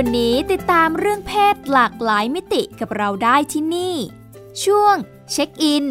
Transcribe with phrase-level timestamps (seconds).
[0.00, 3.94] วันนี้ติดตามเรื่องเพศหลากหลายมิติกับเราได้ที่นี่
[4.64, 4.96] ช่วง
[5.30, 5.84] เช็คอิน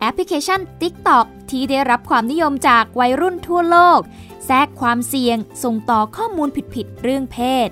[0.00, 4.00] แอปพลิเคชัน TikTok ที่ได้รับความนิยมจากวัยรุ่นทั่วโลก
[4.46, 7.68] แทรกความเสี่ยงส่งต่อข้อมูลผิดๆเรื่องเพศ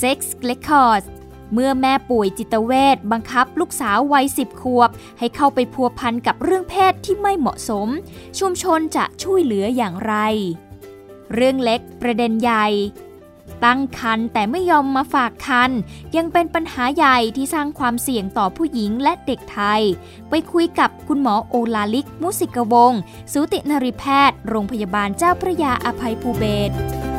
[0.00, 1.06] Sex Records
[1.52, 7.88] เมื่อแม่ป่วยจิตเวชบังคับลูกสาววัยสิบขวบ ให้เข้าไปพัวพันกับเรื่องเพศที่ไม่เหมาะสม
[8.38, 10.14] ชุมชนจะช่วยเหลืออย่างไร
[11.34, 12.66] เรื่องเล็กประเด็นใหญ่
[13.64, 15.70] ตั้งคันแต่ไม่ยอมมาฝากคัน
[16.16, 19.82] ยังเป็นปัญหาใหญ่ที่สร้างความเสี่ยงต่อผู้หญิงและเด็กไทย
[20.30, 22.92] ไปคุยกับคุณหมอโอลาลิก มุสิกวง
[23.32, 27.11] สูตินรีแพทย์ โรงพยาบาลเจ้าพระยาอภัยภูเบศร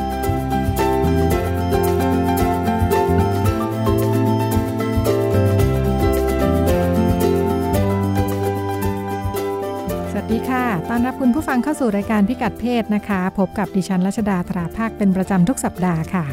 [10.34, 16.26] ดีค่ะ ตอนรับคุณผู้ฟังเข้าสู่รายการพิกัดเพศนะคะ พบกับดิฉันรัชดาธราภาคเป็นประจำทุกสัปดาห์ค่ะ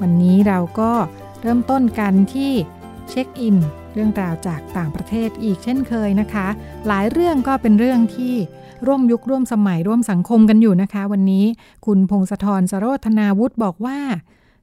[0.00, 0.92] วันนี้เราก็
[1.42, 2.52] เริ่มต้นกันที่
[3.08, 3.56] เช็คอิน
[3.94, 6.46] เรื่องราวจากต่างประเทศอีกเช่นเคยนะคะ
[6.86, 8.34] หลายเรื่องก็เป็นเรื่องที่
[8.86, 11.44] ร่วมยุคร่วมสมัยร่วมสังคมกันอยู่นะคะ วันนี้
[11.86, 13.98] คุณพงศธรสโรธนาวุฒิบอกว่า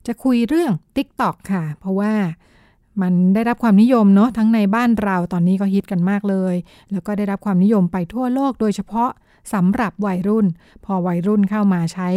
[0.08, 2.14] จะคุยเรื่อง TikTok ค่ะ เพราะว่า
[3.02, 6.56] มันได้รับความนิยมเนาะทั้งในบ้านเราตอนนี้ก็ฮิตกันมากเลย
[6.92, 9.12] แล้วก็ได้รับความนิยมไปทั่วโลกโดยเฉพาะ
[9.54, 10.46] สำหรับวัยรุ่น
[10.86, 12.10] พอวัยรุ่นเข้ามาใช้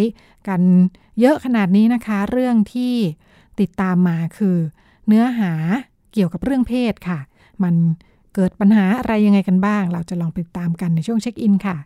[0.49, 0.61] กัน
[1.21, 2.95] เยอะขนาดนี้นะคะ เรื่องที่
[3.61, 4.57] ติดตามมาคือ
[5.07, 5.53] เนื้อหา
[6.13, 7.19] เกี่ยวกับเรื่องเพศค่ะ
[7.63, 7.75] มัน
[8.35, 11.77] เกิดปัญหาอะไรยังไงกันบ้าง เราจะลองไปตามกันในช่วงเช็คอินค่ะ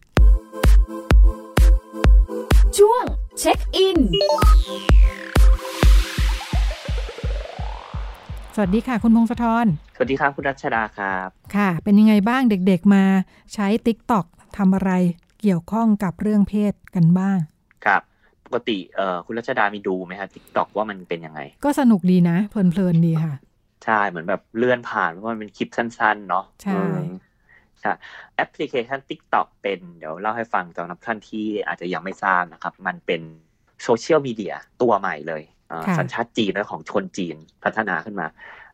[2.78, 3.04] ช่วง
[3.40, 3.98] เช็คอิน
[8.54, 13.04] สวัสดีค่ะ คุณพงศธรสวัสดีครับคุณรัชดาครับ ค่ะ เป็นยังไงบ้างเด็กๆมา
[13.54, 14.90] ใช้ TikTok ทำอะไร
[15.40, 17.38] เกี่ยวข้องกับเรื่องเพศกันบ้าง
[17.84, 18.02] ครับ
[18.46, 23.34] ปกติเอ่อคุณรัชดามีดูไหมครับทิกตอกว่ามันเป็นยังไง ก็สนุกดีนะ เพลินๆดีค่ะ
[23.84, 26.98] ใช่เหมือนแบบเลื่อนผ่านเพราะมันเป็นคลิปสั้นๆ เนาะใช่อืม
[27.80, 27.90] ใช่
[28.36, 33.22] แอปพลิเคชัน TikTok เป็นเดี๋ยวเล่าให้ฟังสำหรับท่านที่อาจจะยังไม่ทราบนะครับ มันเป็น
[33.82, 35.59] โซเชียลมีเดียตัวใหม่เลยเอ่อค่ะ
[35.98, 38.26] สัญชาติจีนและของคนจีนพัฒนาขึ้นมา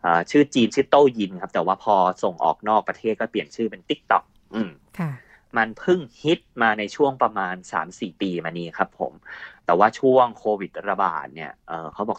[0.02, 4.22] เอ่อชื่อจีนชื่อ Douyin ครับ แต่ว่าพอส่งออกนอกประเทศก็เปลี่ยนชื่อเป็น TikTok
[4.54, 5.10] อืมค่ะ
[5.56, 7.54] มันเพิ่งฮิตมาในช่วงประมาณ
[7.88, 9.12] 3-4ปีมานี้ครับผม
[9.66, 12.18] แต่ว่าช่วงโควิดระบาดเนี่ยเอ่อเขาบอก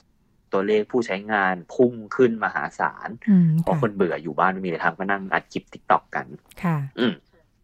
[0.53, 6.25] ตัวเลขผู้ใช้งานพุ่งขึ้นมหาศาลอืมเพราะค่ะคนเบื่ออยู่บ้านไม่มีอะไรทำก็นั่งอัดคลิป TikTok กัน
[6.63, 7.13] ค่ะอืม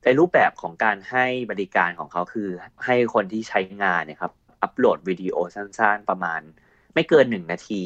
[0.04, 2.50] ในรูปแบบของการให้บริการของเขาคือ
[2.86, 6.42] ให้คนที่ใช้งานเนี่ยครับ อัปโหลดวิดีโอสั้นๆประมาณ
[6.94, 7.82] ไม่เกินหนึ่งนาที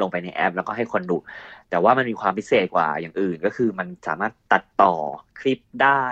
[0.00, 1.16] ลงไปในแอป แล้วก็ให้คนดู
[1.70, 4.94] แต่ว่ามันมีความพิเศษกว่าอย่างอื่นก็คือมันสามารถตัดต่อ
[5.40, 6.04] คลิปได้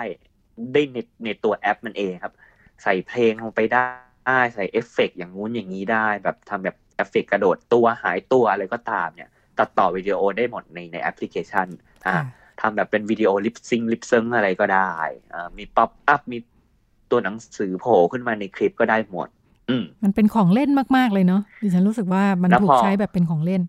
[0.73, 2.33] ได้ในในตัวแอปมันเองครับ
[2.83, 11.67] ใส่เพลงลงไปได้ใส่เอฟเฟกต์อย่างงู้นอย่างนี้ได้ แบบทำแบบเอฟเฟกต์กระโดดตัวหายตัวอะไรก็ตามเนี่ย ตัดต่อวิดีโอได้หมดในในแอปพลิเคชัน
[12.07, 12.23] อ่าค่ะ
[12.61, 14.93] ทำแบบเป็นวิดีโอ lip sync ลิปเซิงอะไรก็ได้
[15.33, 16.37] อ่ามี pop-up มี
[17.11, 19.40] ตัวหนังสือโผล่ขึ้นมาในคลิปก็ได้หมดอื
[19.77, 23.61] มมันเป็นของเล่นมาก ๆ เลยเนาะดิฉันรู้สึกว่ามันแล้วถูพกอใช้แบบเป็นของเล่น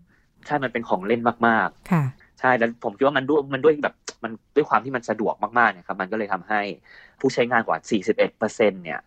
[0.45, 6.61] ใช่มันเป็นของเล่นมากค่ะๆใช่แล้วผมคิดว่ามันด้วยมันด้วยแบบมันด้วยความที่มันสะดวกมากๆเนี่ยครับ มันก็เลยทำให้
[7.19, 8.99] ผู้ใช้งานกว่า 41เปอร์เซ็นต์เนี่ย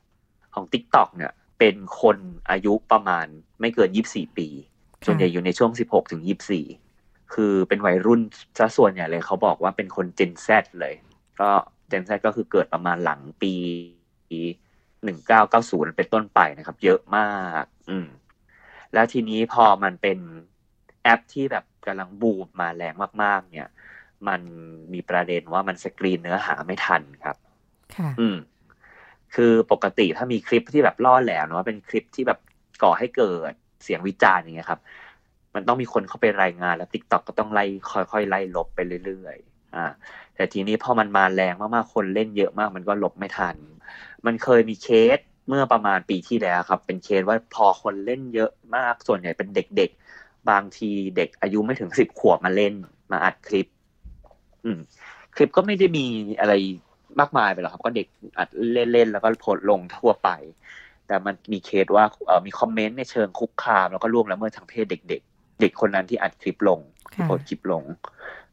[0.55, 2.17] ของ TikTok เนี่ย เป็นคน
[2.51, 3.27] อายุประมาณ
[3.61, 4.49] ไม่เกิน 24 ปี
[5.07, 6.23] ส่วนใหญ่อยู่ในช่วง 16ถึง
[6.77, 8.21] 24 คือเป็นวัยรุ่น
[8.59, 10.49] ซะส่วนใหญ่เลยเขาบอกว่าเป็นคน Gen Z
[10.81, 10.95] เลย
[11.41, 11.51] ก็
[11.91, 13.53] Gen Z ก็คือเกิดประมาณหลังปี
[15.07, 18.07] 1990เป็นต้นไปนะครับ เยอะมาก อืม
[18.95, 20.19] แล้วทีนี้พอมันเป็น
[21.03, 23.71] แอปที่แบบกำลังบูมมาแรงมาก ๆ เนี่ย
[24.29, 24.41] มัน
[24.93, 27.37] มีประเด็นว่ามันสกรีนเนื้อหาไม่ทันครับ
[27.97, 28.37] ค่ะ อืม
[29.35, 32.39] คือปกติถ้ามีคลิปที่แบบล่อแหลมหรือว่าเป็นคลิปที่แบบ
[32.83, 33.53] ก่อให้เกิด
[33.85, 34.81] เสียงวิจารณ์อย่างเงี้ยครับ
[35.55, 37.65] มันต้องมีคนเข้าไปรายงานแล้ว t ิ k t o k ก็ต้องไล่
[38.13, 39.87] ค่อยๆไล่ลบไปเรื่อยๆ อ่า
[40.35, 43.57] แต่ทีนี้พอมันมาแรงมากๆ คนเล่นเยอะมาก มันก็ลบไม่ทัน
[44.27, 45.19] มันเคยมีเคส
[45.49, 52.75] เมื่อประมาณปีที่แล้วครับ เป็นเคสว่าพอคนเล่นเยอะมากส่วนใหญ่เป็นเด็กๆ บางทีเด็กอายุไม่ถึงสิบขวบมาเล่น
[53.13, 53.67] มาอัดคลิป
[54.65, 54.79] อืม
[55.37, 56.07] คลิปก็ไม่ได้มี
[56.41, 56.55] อะไร
[57.21, 58.07] มากมายไปหรอกครับ ก็เด็ก
[58.39, 60.29] อัดเล่นๆแล้วก็โพสต์ลงทั่วไป
[61.07, 66.81] แต่มันมีเคสว่าเอ่อมีคอมเมนต์ในเชิงคุกคาม แล้วก็ล่วงละเมิดทางเพศเด็ก ๆ เด็กคนนั้นที่อัดคลิปลง
[67.13, 67.83] ที่ค่ะโพสต์คลิปลง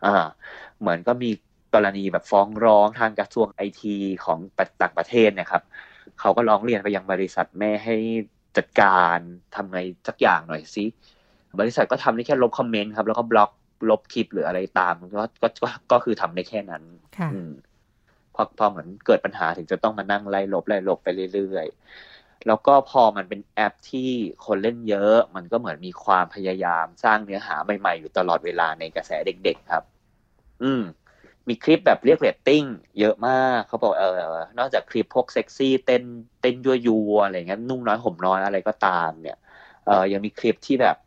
[0.06, 0.14] อ่า
[0.80, 1.30] เหมือนก็มี
[1.74, 4.40] กรณีแบบฟ้องร้องทางกระทรวงไอทีของ
[4.82, 5.62] ต่างประเทศนะครับ
[6.20, 7.96] เขาก็ร้องเรียนไปยังบริษัทแม่ให้
[8.58, 9.18] จัดการ
[9.56, 10.86] ทำไงสักอย่างหน่อยสิ
[11.60, 13.52] บริษัทก็ทำได้แค่ลบคอมเมนต์ครับ แล้วก็บล็อก
[13.90, 16.84] ลบคลิปหรืออะไรตามก็ก็ก็ก็คือทำได้แค่นั้น
[17.18, 17.52] ค่ะอืม
[18.36, 24.10] พอพอเหมือนเกิดปัญหาถึงจะต้องมานั่งไล่ลบไล่ลบไปเรื่อยๆ แล้วก็พอมันเป็นแอปที่
[24.46, 29.84] คนเล่นเยอะ มันก็เหมือนมีความพยายามสร้างเนื้อหาใหม่ๆ อยู่ตลอดเวลาในกระแสเด็ก ๆ ครับ
[30.64, 30.84] อืม
[31.50, 32.64] มีคลิปแบบเรียกเรตติ้ง
[33.00, 34.20] เยอะมากเขาบอกเออ
[34.58, 36.04] นอกจากคลิปพวกเซ็กซี่เต้น
[36.42, 39.38] เต้นยั่วยวนอะไรเงี้ยนุ่งน้อยห่มน้อยอะไรก็ตามเนี่ย
[39.86, 40.98] เออยังมีคลิปที่แบบ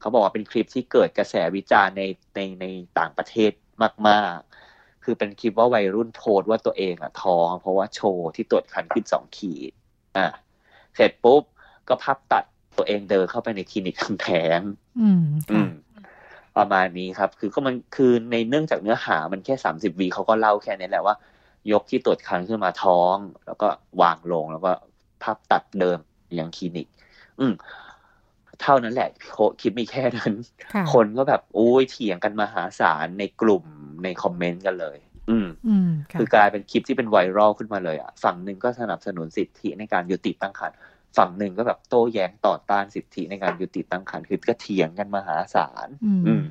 [0.00, 2.02] เขาบอกว่าเป็นคลิปที่เกิดกระแสวิจารณ์ใน
[2.34, 2.66] ในใน
[2.98, 3.52] ต่างประเทศ
[4.08, 4.36] มาก
[4.72, 9.72] ๆ คือเป็นคลิปว่าวัยรุ่นโพสต์ว่าตัวเองอะท้อง เพราะว่าโชว์ที่ตรวจคันขึ้นสองขีด
[10.18, 10.28] อะ
[10.96, 11.42] เสร็จปุ๊บ
[11.88, 12.44] ก็พับตัด
[12.78, 14.60] ตัวเองเดินเข้าไปในคลินิกทำแท้ง
[15.00, 15.70] อืมอืค่ะม
[16.56, 21.16] ประมาณนี้ครับ คือก็มันคือในเนื่องจากเนื้อหามันแค่สามสิบวีเขาก็เล่าแค่นี้แหละว่า
[21.72, 23.16] ยกที่ตรวจคันขึ้นมาท้อง
[23.46, 23.68] แล้วก็
[24.02, 24.72] วางลงแล้วก็
[25.22, 25.98] พับตัดเดิม
[26.38, 26.88] ยังคลินิก
[27.40, 27.52] อืม
[28.60, 30.32] เท่านั้นแหละโคคลิปมีแค่นั้น
[30.74, 33.64] ค่ะคนก็แบบโอ้ยเถียงกันมหาศาลในกลุ่ม
[34.04, 34.98] ในคอมเมนต์กันเลย
[35.30, 40.76] อืมอืมค่ะคือกลายเป็นคลิปที่เป็นไวรัลขึ้นมาเลยอะฝั่งหนึ่งก็สนับสนุนสิทธิในการยุติตั้งครรภ์
[41.16, 46.44] ฝั่งหนึ่งก็แบบโต้แย้งต่อต้านสิทธิในการยุติตั้งครรภ์คือก็เถียงกันมหาศาลอืมอืม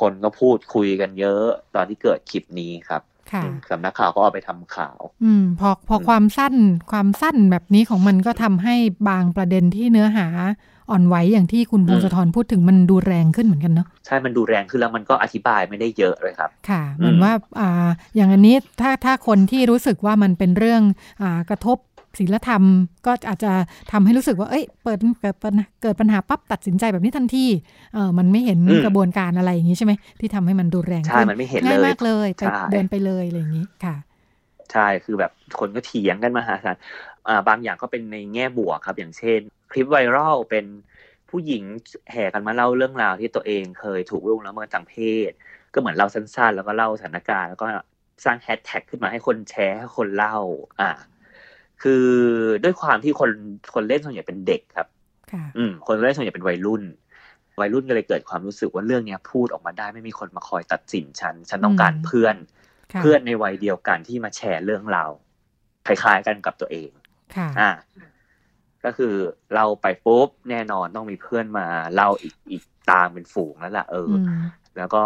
[0.00, 1.44] คนก็พูดคุยกันเยอะ
[1.74, 3.02] ตอนที่เกิดคลิปนี้ครับ
[3.32, 6.54] ค่ะอืมสำนักข่าวก็เอาไปทำข่าว อืม พอพออืมความสั้น
[6.90, 8.74] ความสั้นแบบนี้ของมันก็ทำให้
[9.08, 10.26] บางประเด็นที่เนื้อหา
[10.90, 20.82] อ่อนไหวอย่างที่คุณพงศธรพูดถึงมันดูแรงขึ้นเหมือนกันเนาะใช่มันดูแรงขึ้นแล้วมันก็อธิบายไม่ได้เยอะเลยครับ ค่ะ เหมือนว่าอ่าอย่างอันนี้ถ้าถ้าคนที่รู้สึกว่ามันเป็นเรื่อง
[21.22, 21.76] อ่ากระทบ
[22.18, 22.62] ศีลธรรม
[23.06, 23.52] ก็อาจจะ
[23.92, 27.46] ทำให้รู้สึกว่า เอ้ย เปิดเกิดปัญหาเกิดปัญหาปั๊บตัดสินใจแบบนี้ทันที
[27.94, 33.96] เออมันไม่เห็นอืมกระบวนการอะไรอย่างนี้ใช่ไหมที่ทำให้มันดูแรงใช่ขึ้นมันไม่เห็นง่ายเลยมากเลยไปใช่เดินไปเลยอะไรอย่างนี้ค่ะ
[34.72, 36.76] ใช่ คือแบบคนก็เถียงกันมหาศาล
[37.28, 39.40] อ่าบางอย่างก็เป็นในแง่บวกครับ อย่างเช่น
[39.72, 40.64] คลิปไวรัลเป็น
[41.30, 41.62] ผู้หญิง
[42.12, 44.94] แห่กันมาเล่าเรื่องราวที่ตัวเองเคยถูกล่วงละเมิดทางเพ
[45.28, 45.30] ศ
[45.72, 47.66] ก็เหมือนเล่าสั้นๆ แล้วก็เล่าสถานการณ์แล้วก็
[48.24, 50.36] สร้างแฮชแท็กขึ้นมาให้คนแชร์ให้คนเล่า
[50.80, 50.90] อ่า
[51.84, 52.06] คือ
[52.64, 53.30] ด้วยความที่คน
[53.74, 54.88] คนเล่นส่วนใหญ่เป็นเด็กครับ
[55.32, 56.82] ค่ะอืมคนเล่นส่วนใหญ่เป็นวัยรุ่น
[57.60, 62.36] วัยรุ่นก็เลยเกิดความรู้สึกว่าเรื่องเนี้ยพูดออกมาได้ไม่มีคนมาคอยตัดสินฉัน ฉันต้องการอืมเพื่อน
[62.92, 65.10] ค่ะเพื่อนในวัยเดียวกันที่มาแชร์เรื่องราว
[65.86, 66.90] คล้ายๆกันกับตัวเอง
[67.36, 67.70] ค่ะอ่า
[68.84, 69.14] ก็คือ
[69.54, 74.42] เราไปปุ๊บแน่นอนต้องมีเพื่อนมาเล่าอีกอีกตามเป็นฝูงแล้วล่ะเออออืม
[74.76, 75.04] แล้วก็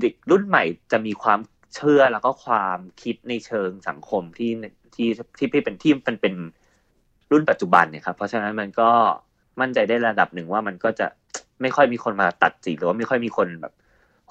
[0.00, 1.40] เด็กรุ่นใหม่จะมีความ
[1.74, 4.50] เชื่อแล้วก็ความคิดในเชิงสังคมที่
[5.00, 6.34] ที่ที่ที่เป็นที่มันเป็น
[7.30, 8.90] รุ่นปัจจุบันเนี่ยครับเพราะฉะนั้นมันก็
[9.60, 11.06] มั่นใจได้ระดับหนึ่งว่ามันก็จะ
[11.60, 13.72] ไม่ค่อยมีคนมาตัดสินหรือว่าไม่ค่อยมีคนแบบ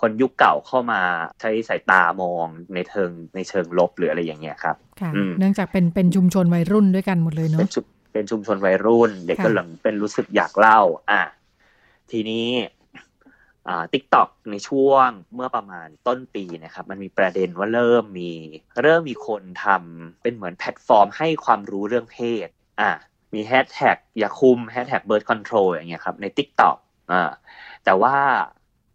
[0.01, 1.01] คนยุคเก่าเข้ามา
[1.39, 10.79] ใช้สายตามองในเชิงในเชิงลบหรืออะไรอย่างเงี้ยครับค่ะอืมเนื่องจากเป็นเป็นชุมชนวัยรุ่นด้วยกันหมดเลยเป็เนาะนชุมเป็นชุมชนวัยรุ่น เด็กค่ะก็หลังเป็นรู้สึกอยากเล่า
[11.09, 11.21] อะ
[12.11, 12.78] ทีนี้อ่า
[13.93, 18.31] ทิกตอกในช่วงเมื่อประมาณต้นปีนะครับ มันมีประเด็นว่าเริ่มมี
[18.83, 22.47] เริ่มมีคนทำเป็นเหมือนแพลตฟอร์มให้ความรู้เรื่องเพศ
[22.81, 22.91] อะ
[23.33, 26.77] มีแฮชแท็กอย่าคุมแฮชแท็ก birth control อย่างเงี้ยครับใน TikTok
[27.11, 27.31] อ่า
[27.85, 28.15] แต่ว่า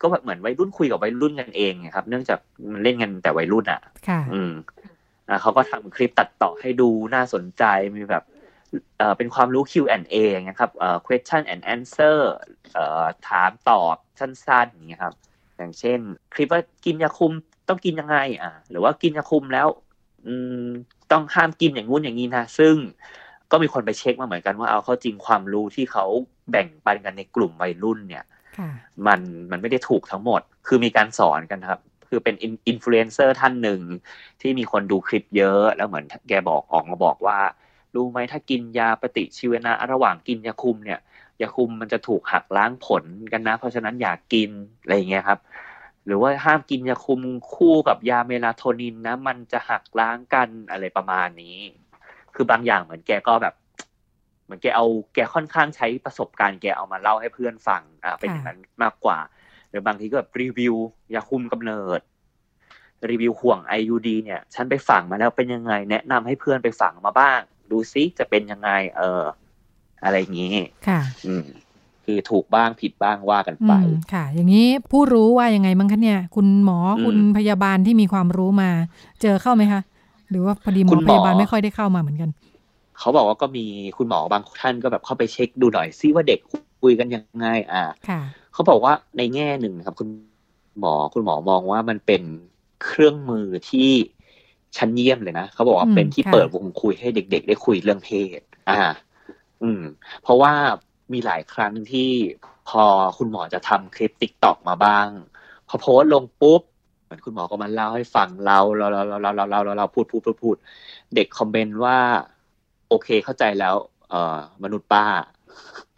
[0.01, 2.39] ก็แบบเหมือนวัยรุ่นคุยกับวัยรุ่นกันเองไงครับ เนื่องจาก
[2.73, 4.53] มันเล่นกันแต่วัยรุ่นอะ ค่ะ อืม
[5.29, 7.65] อ่าเขาก็ทำคลิปตัดต่อให้ดูน่าสนใจ
[7.97, 8.25] มีแบบ
[8.99, 10.15] เอ่อเป็นความรู้ Q&A
[10.49, 12.17] นะครับเอ่อ question and answer
[12.75, 15.15] เอ่อถามตอบสั้นๆอย่างเงี้ยครับ
[15.57, 15.99] อย่างเช่น
[16.35, 17.33] คลิปว่ากินยาคุม
[17.69, 19.69] ต้องกินยังไงอ่าหรือว่ากินยาคุมแล้ว
[20.27, 20.67] อืม
[21.13, 22.75] ต้องห้ามกินอย่างงู้นอย่างนี้นะ ซึ่ง
[23.51, 26.05] ก็มีคนไปเช็คมาเหมือนกันว่าเอาเข้าจริงความรู้ที่เขา
[26.51, 28.25] แบ่งปันกันในกลุ่มวัยรุ่นเนี่ย
[28.59, 28.71] ค่ะ
[29.07, 32.35] มันมันไม่ได้ถูกทั้งหมด คือมีการสอนกันครับ คือเป็น
[32.69, 33.81] อินฟลูเอนเซอร์ท่านหนึ่ง
[34.41, 37.39] ที่มีคนดูคลิปเยอะแล้วเหมือนแกบอกออกมาบอกว่า
[37.95, 41.01] รู้ไหมถ้ากินยาปฏิชีวนะระหว่างกินยาคุมเนี่ย
[41.43, 44.51] ยาคุมมันจะถูกหักล้างผลกันนะ เพราะฉะนั้นอย่ากกิน
[44.83, 45.41] อะไรอย่างเงี้ยครับ
[46.07, 47.21] หรือว่าห้ามกินยาคุม
[47.55, 51.59] คู่กับยาเมลาโทนินนะ มันจะหักล้างกันอะไรประมาณนี้
[52.35, 53.55] คือบางอย่างเหมือนแกก็แบบ
[54.45, 59.19] เหมือนแกเอาแกค่อนข้างใช้ประสบการณ์แกเอามาเล่าให้เพื่อนฟังอ่าเป็นอย่างนั้นมากกว่า
[59.69, 60.75] หรือบางทีก็แบบรีวิว
[61.15, 62.01] ยาคุมกำเนิด
[63.11, 69.23] รีวิวห่วง IUD เนี่ย ฉันไปฝังมาแล้วเป็นยังไง แนะนำให้เพื่อนไปฝังมาบ้าง ดูซิจะเป็นยังไง เออ
[70.05, 70.55] อะไรอย่างนี้
[70.87, 71.45] ค่ะ อืม
[72.05, 78.71] คือถูกบ้างผิดบ้างว่ากันอืไปมค่ะ อย่างนี้ผู้รู้ว่ายังไงบ้างคะเนี่ย คุณหมออืมคุณพยาบาลที่มีความรู้มา
[79.23, 79.81] เจอเข้าไหมคะ
[80.31, 82.31] หรือว่าพอดีหมคุอณหมพอยาบาลไม่ค่อยได้เข้ามาเหมือนกัน
[82.99, 83.65] เขาบอกว่าก็มี
[83.99, 86.39] คุณหมอบางท่านก็แบบเข้าไปเช็คดูหน่อยซิว่าเด็ก
[86.83, 88.21] คุยกันยังไง อ่า ค่ะ
[88.53, 90.09] เขาบอกว่าในแง่หนึ่งนะครับ คุณ
[90.81, 92.23] หมอคุณหมอมองว่ามันเป็น
[92.85, 93.91] เครื่องมือที่
[94.77, 98.41] ชั้นเยี่ยมเลยนะเขาบอกว่าอืมเป็นที่ค่ะเปิดวงคุยให้เด็ก ๆ ได้คุยเรื่องเพศ
[98.71, 98.81] อ่า
[99.63, 99.83] อืม
[100.23, 100.53] เพราะว่า
[101.13, 102.11] มีหลายครั้งที่
[102.69, 102.85] พอ
[103.19, 105.07] คุณหมอจะทำคลิปติ๊กต็อกมาบ้าง
[105.69, 106.63] พอโพสต์ลงปุ๊บ
[107.05, 110.57] เหมือนคุณหมอก็มาเล่าให้ฟังเราเราเราเราเราเราเราเราเราพูดพูดพูดพูด
[111.15, 111.99] เด็กคอมเมนต์ว่า
[112.89, 113.75] โอเคเข้าใจแล้ว
[114.11, 115.05] เอ่อ มนุษย์ป้า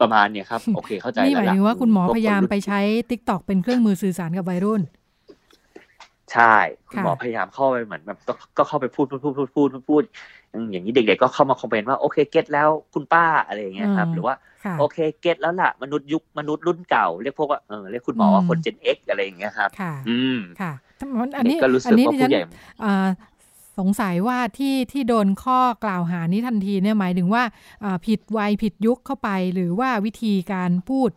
[0.01, 2.81] ประมาณเนี้ยครับ โอเคเข้าใจนี่หแล้วมายล่ะถึงว่าคุณหมอพวกพยายามคนรุ่นไปใช้
[3.11, 4.83] t ิ k t o k เป็นเครื่องมือสื่อสารกับวัยรุ่น
[6.33, 6.55] ใช่
[6.89, 10.03] คุณหมอค่ะพยายามเข้าไปเหมือนแบบก็ก็เข้าไปพูดพูดพูดพูดพูดพูดพูด
[10.55, 20.73] อืมอย่างนี้เด็กๆก็เข้ามาคอมเมนต์ว่าโอเคเก็ตแล้วคุณป้าอะไรอย่างเงี้ยครับอืมหรือว่าค่ะโอเคเก็ตแล้วล่ะมนุษย์ยุคมนุษย์รุ่นเก่าเรียกพวกว่าเออเรียกคุณหมอว่าอืมคน Gen X อะไรอย่างเงี้ยครับค่ะอืมค่ะ
[21.39, 22.43] อันนี้เด็กก็รู้อัสึกนี้ว่าดิฉัผู้นใหญ่
[22.85, 23.09] อ่า
[23.79, 27.43] สงสัยว่าที่ที่โดนข้อกล่าวหานี้ทันทีเนี่ยหมายถึงว่า
[27.85, 31.11] อ่าผิดวัยผิดยุคเข้าไป หรือว่าวิธีการพูด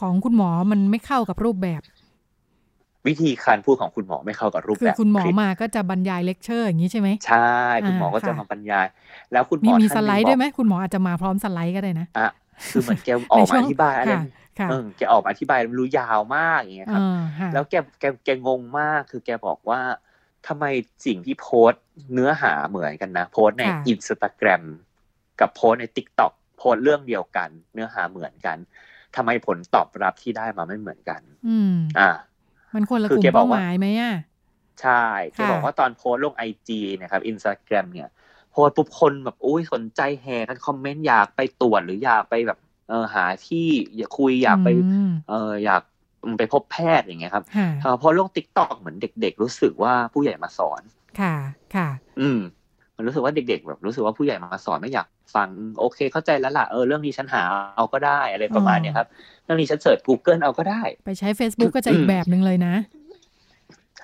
[0.00, 1.82] ของคุณหมอมันไม่เข้ากับรูปแบบ
[3.06, 7.54] วิธีการพูดของคุณหมอไม่เข้ากับรูปคือแบบคุณหมอลิปมาก็จะบรรยายเลคเชอร์อย่างนี้ใช่ไหมใช่
[7.86, 8.86] คุณหมอก็อ่าจะค่ะมาบรรยาย
[9.32, 12.30] แล้วคุณหมมีอมีท่านสนึ่งไลด์บด้อวยกไหมคุณหมออาจจะมาพร้อมสไลด์ก็ได้นะอะ
[12.70, 14.22] คือเหมือนแกออกมาอธิบายอะไรค่ะ
[14.58, 19.80] ค่ะเออแกออกมาอธิบายไม่รู้ยาวมากอย่างเงี้ยครับอ่าค่ะแล้วแกแกแกงงมากคือแกบอกว่า
[20.48, 20.64] ทำไม
[21.06, 24.62] สิ่งที่โพสต์เนื้อหาเหมือนกันนะ โพสต์ในค่ะอินสตาแกรม
[25.40, 28.56] กับโพสต์ใน TikTok โพสต์เรื่องเดียวกัน เนื้อหาเหมือนกัน
[29.16, 32.10] ทำไมผลตอบรับที่ได้มาไม่เหมือนกัน อืมอ่า
[32.74, 34.12] มันคนละคืกอลุ่มแกบอเป้ากหว่ามายไหมอะ
[34.80, 38.08] ใช่แกค่ะบอกว่าตอนโพสต์ลง IG นะครับอินสตาแกรมเนี่ย
[38.50, 42.58] โพสต์ปุ๊บคนแบบอุ้ยสนใจแห่กันคอมเมนต์อยากไปตรวจหรืออยากไปแบบ
[42.88, 45.82] เออหาที่อยากคุยอยากไปอืมเอออยาก
[46.38, 50.82] ไปพบแพทย์อย่างเงี้ยครับค่ะเออพอลง TikTok เหมือนเด็ก ๆ รู้สึกว่าผู้ใหญ่มาสอน
[51.20, 51.34] ค่ะ
[51.74, 51.88] ค่ะ
[52.20, 52.40] อืม
[52.96, 57.42] มันรู้สึกว่าเด็ก ๆ แบบรู้สึกว่าผู้ใหญ่มาสอนไม่อยาก ฟังอืมโอเค เข้าใจแล้วล่ะเออเรื่องนี้ฉันหา
[57.76, 59.08] เอาก็ได้อะไรประมาณเนี้ยครับ
[59.44, 62.74] เรื่องนี้ฉัน search Google เอาก็ได้ ไปใช้ Facebook ก็จะอีกแบบหนึ่งเลยนะ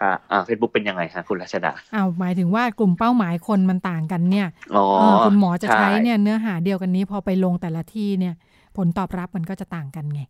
[0.01, 8.35] ค่ะอ่าเฟซบุ๊กเป็นยังไงคะคุณรัชดาอ้าวหมายถึงว่ากลุ่มเป้าหมายคนมันต่างกันเนี่ยอ๋อเออคุณหมอจะใช้ช่เนี่ยเนื้อหาเดียวกันนี้พอไปลงแต่ละที่เนี่ย
[8.77, 10.21] ผลตอบรับมันก็จะต่างกันไง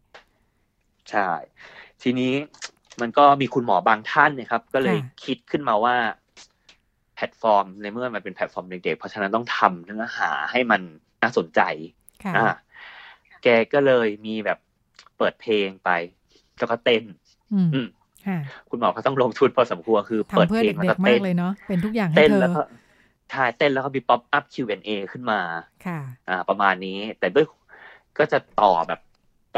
[1.10, 1.28] ใช่
[2.02, 2.32] ทีนี้
[3.00, 5.94] มันก็มีคุณหมอบางท่านนะครับ ก็เลยค่ะคิดขึ้นมาว่า
[7.16, 10.80] แพลตฟอร์ม ในเมื่อมันเป็นแพลตฟอร์มเด็กๆเพราะฉะนั้นต้องทำเนื้อหาให้มัน
[11.22, 11.60] น่าสนใจ
[12.24, 12.46] ค่ะอ่า
[13.42, 14.58] แกก็เลยมีแบบ
[15.18, 15.90] เปิดเพลงไป
[16.58, 17.02] แล้วก็เต้น
[17.54, 17.88] อืมอืม
[18.26, 18.38] ค่ะ
[18.70, 22.62] คุณหมอก็ต้องลงทุนพอสมควรคือเปิดทำเพื่อเพลงแล้วเด็ก็กๆมาเต้กนเลยเนาะเป็นทุกอย่างให้เต้นเธอแล้วก็
[23.30, 25.40] ใช่เต้นแล้วก็มี pop-up Q&A ขึ้นมา
[25.86, 27.46] ค่ะ อ่า ประมาณนี้ แต่ด้วย
[28.18, 29.00] ก็จะตอบแบบ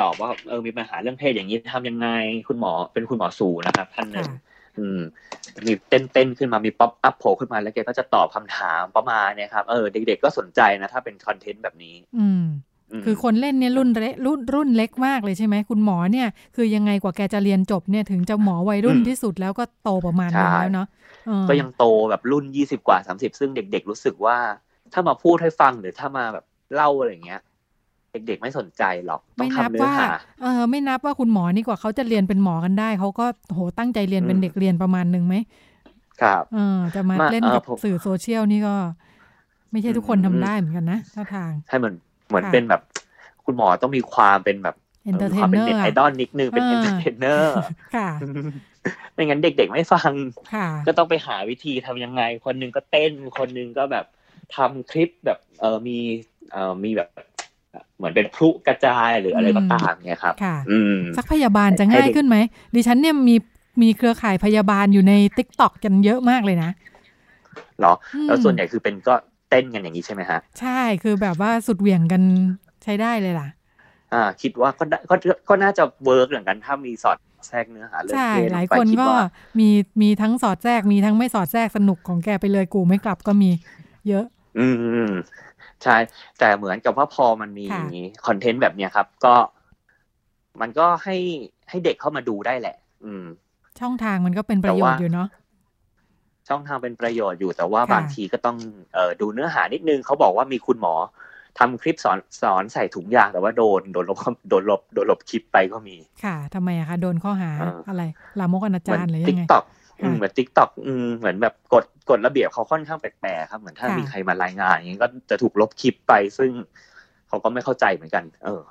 [0.01, 2.09] ตอบว่าเออมีปัญหาเรื่องเพศอย่างนี้ทำยังไง
[2.49, 4.39] คุณหมอเป็นคุณหมอสูนะครับท่านหนึ่งค่ะ
[4.79, 5.01] อืม
[5.67, 12.45] มีเต้นเต้นขึ้นมามี pop up โผล่ขึ้นมาแล้วแกก็จะตอบคำถามประมาณเนี่ยครับเออเด็ก ๆ ก็สนใจนะ ถ้าเป็นคอนเทนต์แบบนี้ อืม
[13.01, 20.87] มคือคนเล่นเนี่ยรุ่นเล็กรุ่นรุ่นเล็กมากเลยใช่ไหมคุณหมอเนี่ย คือยังไงกว่าแกจะเรียนจบเนี่ยถึงจะหมอวัยรุ่นที่สุดแล้วก็โตประมาณนึงแล้วเนาะ
[21.27, 24.37] เออก็ยังโตแบบรุ่นยี่สิบกว่าสามสิบซึ่งเด็ก ๆ รู้สึกว่า
[24.93, 27.41] ถ้ามาพูดให้ฟังหรือถ้ามาแบบเล่าอะไรอย่างเงี้ย
[28.13, 30.09] เด็กๆไม่สนใจหรอกต้อไม่งนับทำเนื้อว่าหา
[30.43, 35.35] เออไม่นับว่าคุณหมอนี่กว่าเขาจะเรียนเป็นหมอกันได้ เขาก็โหตั้งใจเรียนเป็นอืมเด็กเรียนประมาณนึงไหม
[36.23, 38.75] ครับเออจะมามาเล่นเอ่อกับผมสื่อโซเชียลนี่ก็
[39.73, 41.95] ไม่ใช่ทุกคนอืมทำได้เหมือนกันนะท่าทางให้เหมือน
[42.29, 42.83] เหมือนค่ะเป็นแบบ
[43.45, 47.59] คุณหมอต้องมีความเป็นแบบเอนเตอร์เทมีควานมเนเป็นอเน็ตร์ไอดอลนิดนึงเป็นเอเออนเตอร์เทนเนอร์
[47.97, 48.11] ค่ะ
[49.15, 50.13] ไม่งั้นเด็กๆไม่ฟัง
[50.55, 54.07] ค่ะก็ต้องไปหาวิธีทำยังไง คนหนึงก็เต้นคนหนึงก็แบบ
[54.57, 55.99] ทำคลิปแบบเออมี
[56.53, 57.09] เออมีแบบ
[57.97, 62.37] เหมือนเป็นพลุกระจายหรืออะไรอืมก็ตามเนี่ยครับค่ะอืมสักพยาบาลจะให้ง่ายเด็กขึ้นไหม
[62.75, 63.37] ดิฉันเนี่ยมี
[63.83, 66.71] มีเครือข่ายพยาบาลอยู่ในติ๊กต็อกกันเยอะมากเลยนะ
[67.79, 69.15] เหรออืมแล้วส่วนใหญ่คือเป็นก็
[69.51, 72.23] เต้นกันอย่างนี้ใช่ไหมฮะ ใช่คือแบบว่าสุดเหวี่ยงกัน
[72.83, 73.49] ใช้ได้เลยล่ะ
[74.13, 75.15] อ่า คิดว่าก็ได้ก็
[75.49, 79.27] ก็น่าจะ work เหมือนกันถ้ามีสอดแทรกเนื้อหาเรื่องใช่เพศลงไปด้วยหลายคนก็ว่า
[79.61, 79.69] มี
[80.03, 83.51] มีทั้งสอดแทรกมีทั้งไม่สอดแทรกสนุกของแกไปเลยกู่ไม่กลับก็มี
[84.09, 84.25] เยอะ
[84.59, 85.13] อืมอืม
[85.85, 85.97] ใช่
[86.39, 87.83] แต่เหมือนกับว่าพอมันมีค่ะ
[88.27, 89.35] คอนเทนต์แบบเนี้ยครับ ก็
[90.61, 91.17] มันก็ให้
[91.69, 93.25] ให้เด็กเข้ามาดูได้แหละ อืม
[93.81, 95.29] ช่องทางมันก็เป็นประโยชน์แต่ว่าอยู่เนาะ
[96.49, 98.57] ช่องทางเป็นประโยชน์อยู่แต่ว่าค่ะบางทีก็ต้อง
[98.95, 100.95] เอ่อดูเนื้อหานิดนึงเขาบอกว่ามีคุณหมอ
[101.59, 104.19] ทำคลิปสอนสอนใส่ถุงยางแต่ว่าโดนโดนลบ
[104.49, 108.03] โดนลบโดนลบคลิปไปก็มี ค่ะทำไมอะคะโดนข้อหาอ่าอะไร
[108.39, 109.78] ลามกอนาเหมืจารย์หรือติ๊ยังกไง TikTok ค่ะ
[110.17, 110.71] เหมือน TikTok
[111.19, 116.51] เหมือนแบบกฎกฎระเบียบเขาค่อนข้างแปลกๆครับ เหมือนถ้าค่ะมีใครมารายงานอย่างนี้ก็จะถูกลบคลิปไป ซึ่ง
[117.29, 118.63] เขาก็ไม่เข้าใจเหมือนกัน เออ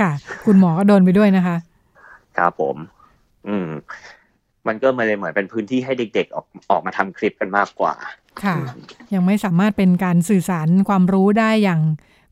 [0.00, 0.10] ค่ะ
[0.46, 1.56] คุณหมอก็โดนไปด้วยนะคะ
[2.38, 2.76] ครับผม
[3.48, 3.68] อืม
[4.66, 7.94] มันก็มาเลยเหมือนเป็นพื้นที่ให้เด็ก ๆ ออกออกมาทำคลิปกันมากกว่า
[8.44, 8.56] ค่ะ
[9.14, 11.80] ยังไม่สามารถเป็นการสื่อสารความรู้ได้อย่าง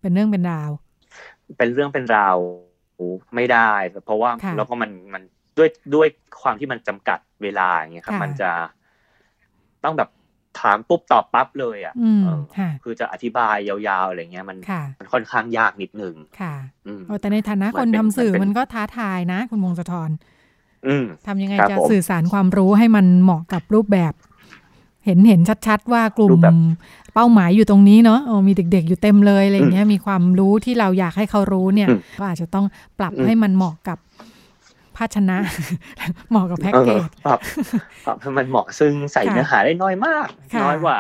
[0.01, 0.71] เป็นเรื่องเป็นราว
[1.59, 2.37] เป็นเรื่องเป็นราว
[3.35, 3.71] ไม่ได้
[4.05, 5.23] เพราะว่าค่ะแล้วก็มันมัน
[5.59, 6.09] ด้วยด้วย
[6.43, 8.51] ความที่มันจำกัดเวลาอย่างเงี้ยครับค่ะมันจะ
[9.85, 10.11] ต้องแบบ
[10.61, 16.55] ถามปุ๊บตอบปั๊บเลยอะอืมเออค่ะคือจะอธิบายยาวๆอะไรเงี้ย มันค่ะมันค่อนข้างยากนิดนึงค่ะ
[16.87, 20.11] อืมโอ้แต่ในฐานะมันคนเป็นทำสื่อมันเป็นมันก็ท้าทายนะ คุณวงศธร
[20.87, 24.15] อืมทำยังไงครับจะผมสื่อสารความรู้ให้มันเหมาะกับรูปแบบ
[25.05, 26.57] เห็นเห็นชัดๆ ว่ากลุ่มรูปแบบ
[27.15, 32.67] เป้าหมายอยู่ตรงนี้เนาะเออมีเด็กๆอยู่เต็มเลยอะไรอย่างเงี้ยมีความรู้ที่เราอยากให้เขารู้เนี่ยอืมก็อาจจะต้อง
[32.99, 33.99] ปรับอืมให้มันเหมาะกับ
[34.97, 35.39] ภาชนะ
[36.31, 37.39] เหมาะกับแพ็กเกจปรับ
[38.07, 40.99] ปรับให้มันเหมาะซึ่งใส่ค่ะเนื้อหาได้น้อยมากค่ะน้อยกว่า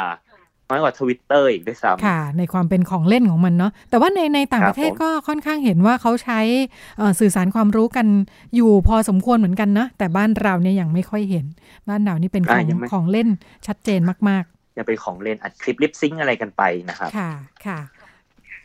[0.70, 6.40] น้อยกว่าทวิตเตอร์อีกด้วยซ้ำค่ะ ในความเป็นของเล่นของมันเนาะแต่ว่าในในต่างครัปบระเทศผมก็ค่อนข้างเห็นว่าเขาใช้
[6.98, 8.06] เอ่อสื่อสารความรู้กัน
[8.56, 11.44] อยู่พอสมควรเหมือนกันนะ แต่บ้านเราเนี่ยยังไม่ค่อยเห็น
[11.88, 13.28] บ้านเรานี่เป็นของอ่ายังไม่ของเล่น
[13.66, 17.30] ชัดเจนมากๆยังเป็นของเล่นอัดคลิปลิปซิงอะไรกันไปนะครับ ค่ะ
[17.66, 17.78] ค่ะ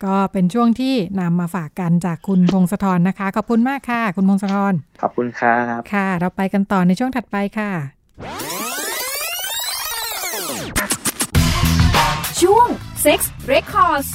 [0.05, 7.71] ก็เป็นช่วงที่นำมาฝากกันจากคุณพงศธรนะคะ ขอบคุณมากค่ะ คุณพงศธรขอบคุณครับค่ะ เราไปกันต่อในช่วงถัดไปค่ะ
[12.41, 12.67] ช่วง
[13.05, 13.19] Sex
[13.53, 14.09] Records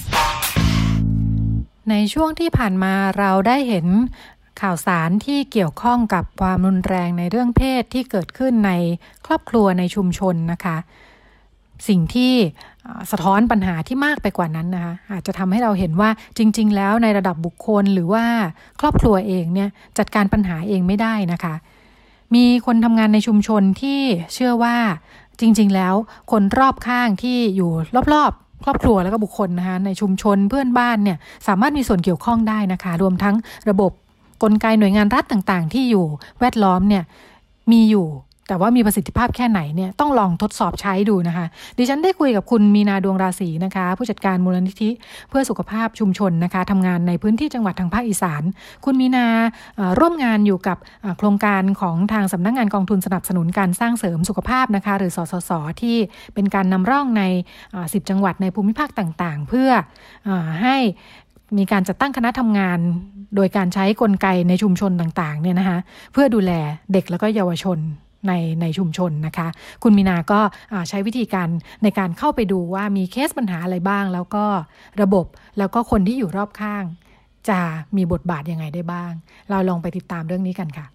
[1.90, 3.86] ในช่วงที่ผ่านมาเราได้เห็น
[4.62, 8.72] ข่าวสารที่เกี่ยวข้องกับความรุนแรงในเรื่องเพศที่เกิดขึ้นใน
[9.26, 10.76] ครอบครัวในชุมชนนะคะ
[11.88, 12.73] สิ่งที่อ่า
[13.10, 18.24] สะท้อนปัญหาที่มากไปกว่านั้นนะคะอาจจะทำให้เราเห็นว่าจริง ๆ แล้วในระดับบุคคลหรือว่า
[18.80, 21.54] ครอบครัวเองเนี่ยจัดการปัญหาเองไม่ได้นะคะ
[22.34, 24.00] มีคนทำงานในชุมชนที่
[24.34, 24.76] เชื่อว่า
[25.40, 25.94] จริง ๆ แล้ว
[26.30, 27.70] คนรอบข้างที่อยู่
[28.14, 33.34] รอบๆครอบครัวแล้วก็บุคคลนะคะในชุมชนเพื่อนบ้านเนี่ยสามารถมีส่วนเกี่ยวข้องได้นะคะ รวมทั้ง
[33.70, 33.92] ระบบ
[34.42, 36.06] กลไกหน่วยงานรัฐต่างๆ ที่อยู่
[36.40, 37.04] แวดล้อมเนี่ย
[37.72, 38.06] มีอยู่
[38.48, 41.46] แต่ว่ามีประสิทธิภาพแค่ไหนเนี่ยต้องลองทดสอบใช้ดูนะคะ
[41.78, 44.90] ดิฉันได้คุยกับคุณมีนาดวงราศีนะคะ ผู้จัดการมูลนิธิ
[45.30, 48.42] เพื่อสุขภาพชุมชนนะคะทำงานในพื้นที่จังหวัดทางภาคอีสาน
[48.84, 49.26] คุณมีนา
[50.00, 50.78] ร่วมงานอยู่กับ
[51.18, 55.96] โครงการของทางสำนักงานกองทุนสนับสนุนการสร้างเสริมสุขภาพนะคะ หรือสสสที่
[56.34, 57.22] เป็นการนำร่องใน
[57.92, 59.70] สิบจังหวัดในภูมิภาคต่างๆ เพื่อ
[60.28, 60.76] ออให้
[61.58, 62.78] มีการจัดตั้งคณะทำงาน
[63.36, 65.78] โดยการใช้กลไกในชุมชนต่างๆเนี่ยนะคะ
[66.12, 66.52] เพื่อดูแล
[66.92, 67.78] เด็กแล้วก็เยาวชน
[68.28, 69.48] ในในชุมชนนะคะ
[69.82, 70.40] คุณมีนาก็
[70.88, 71.48] ใช้วิธีการ
[71.82, 74.44] ในการเข้าไปดูว่ามีเคสปัญหาอะไรบ้าง แล้วก็
[75.02, 75.26] ระบบ
[75.58, 76.84] แล้วก็คนที่อยู่รอบข้าง
[77.48, 77.60] จะ
[77.96, 79.12] มีบทบาทยังไงได้บ้าง
[79.50, 80.86] เราลองไปติดตามเรื่องนี้กันค่ะ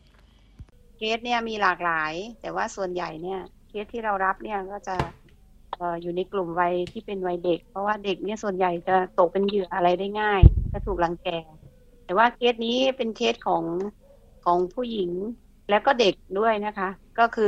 [0.98, 4.96] เคสเนี่ยมีหลากหลาย แต่ว่าส่วนใหญ่เนี่ยเคสที่เรารับเนี่ยก็จะ
[6.02, 10.42] อยู่ในกลุ่มวัยที่เป็นวัยเด็ก เพราะว่าเด็กเนี่ยส่วนใหญ่จะตกเป็นเหยื่ออะไรได้ง่าย
[10.74, 11.30] จะถูกรังแก
[12.06, 13.64] แต่ว่าเคสนี้เป็นเคสของ
[14.46, 15.12] ของผู้หญิง
[15.70, 17.46] แล้วก็เด็กด้วยนะคะ ก็คือ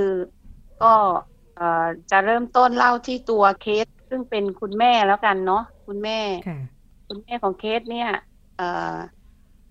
[0.80, 0.88] ก็
[1.54, 1.64] เอ่อ
[2.12, 6.14] จะเริ่มต้นเล่าที่ตัวเคส ซึ่งเป็นคุณแม่แล้วกันเนาะคุณแม่
[6.48, 6.58] ค่ะ
[7.08, 8.08] คุณแม่ของเคสเนี่ย
[8.56, 8.64] เอ่อ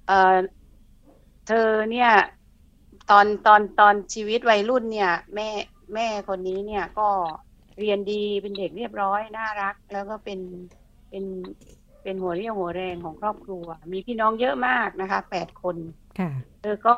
[0.06, 0.14] เอ่อ
[1.46, 2.10] เธอเนี่ย
[3.10, 5.48] ตอนตอนตอนชีวิตวัยรุ่นเนี่ย แม่
[5.94, 7.08] แม่คนนี้เนี่ยก็
[7.78, 10.40] เรียนดีเป็นเด็กเรียบร้อยน่ารัก แล้วก็เป็น
[11.10, 11.24] เป็น
[12.02, 15.76] เป็นหัวเรี่ยวหัวแรงของครอบครัว มีพี่น้องเยอะมากนะคะแปดคน
[16.18, 16.94] ค่ะ เธอก็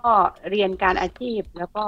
[0.51, 1.83] เรียนการอาชีพแล้วก็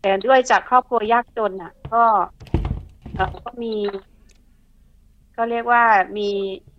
[0.00, 2.04] แต่ด้วยจากครอบครัวยากจนอะ ก็
[3.14, 3.74] เอ่อก็มี
[5.36, 5.84] ก็เรียกว่า
[6.16, 6.28] มี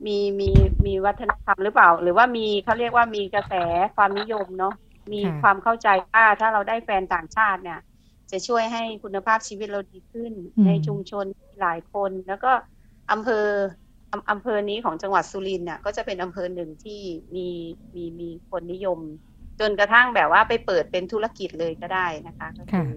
[0.06, 0.50] มีมี
[0.86, 3.54] มีวัฒนธรรมหรือเปล่า หรือว่ามีเขาเรียกว่ามีกระแส
[3.96, 4.74] ความนิยมเนาะ
[5.14, 7.80] มีค่ะความเข้าใจว่าถ้าเราได้แฟนต่างชาติเนี่ย
[8.32, 10.34] จะช่วยให้คุณภาพชีวิตเราดีขึ้น
[10.66, 11.26] ในชุมชน
[11.62, 12.52] หลายคน แล้วก็
[13.12, 13.46] อำเภอ
[14.16, 17.02] อำอำเภอนี้ของจังหวัดสุรินทร์น่ะก็จะเป็นอำเภอหนึ่งที่
[17.36, 17.48] มี
[17.96, 19.00] มีมีคนนิยม
[19.60, 22.90] จนกระทั่งแบบว่าไปเปิดเป็นธุรกิจเลยก็ได้นะคะก็คือ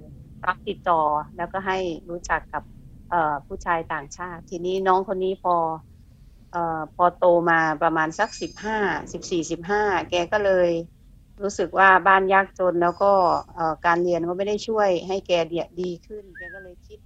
[0.47, 1.03] รับติดต่อ
[1.37, 1.79] แล้วก็ให้
[2.09, 2.63] รู้จักกับ
[3.11, 5.55] เอ่อผู้ชายต่างชาติ ทีนี้น้องคนนี้พอ
[6.53, 8.79] เอ่อพอโตมาประมาณสักสิบห้า
[9.13, 10.71] สิบสี่สิบห้าแกก็เลย
[11.43, 13.13] รู้สึกว่าบ้านยากจนแล้วก็
[13.55, 16.99] เอ่อการเรียนก็ไม่ได้ช่วยให้แกเดียดีขึ้น แกก็เลยคิด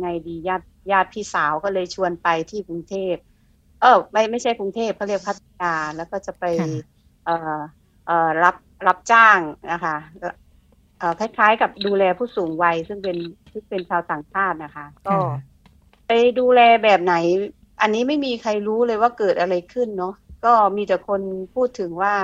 [0.00, 3.16] ไงดีญาติญาติพี่สาวก็เลยชวนไปที่กรุงเทพ
[3.78, 6.66] เออไม่ไม่ใช่กรุงเทพเขาเรียกพัทยาแล้วก็จะไปค่ะ
[7.22, 7.32] เอ่อ
[8.04, 8.12] เอ่อ
[8.42, 8.54] รับ
[8.86, 9.92] รับจ้างนะคะ
[10.96, 13.16] เอ่อคล้ายๆกับดูแลผู้สูงวัยซึ่งเป็น
[13.52, 15.58] ซึ่งเป็นชาวต่างชาตินะคะ ก็ค่ะ
[16.06, 17.14] ไปดูแลแบบไหน
[17.80, 20.14] อันนี้ไม่มีใครรู้เลยว่าเกิดอะไรขึ้นเนาะ
[20.44, 21.22] ก็มีแต่คน
[21.54, 22.14] พูดถึงว่า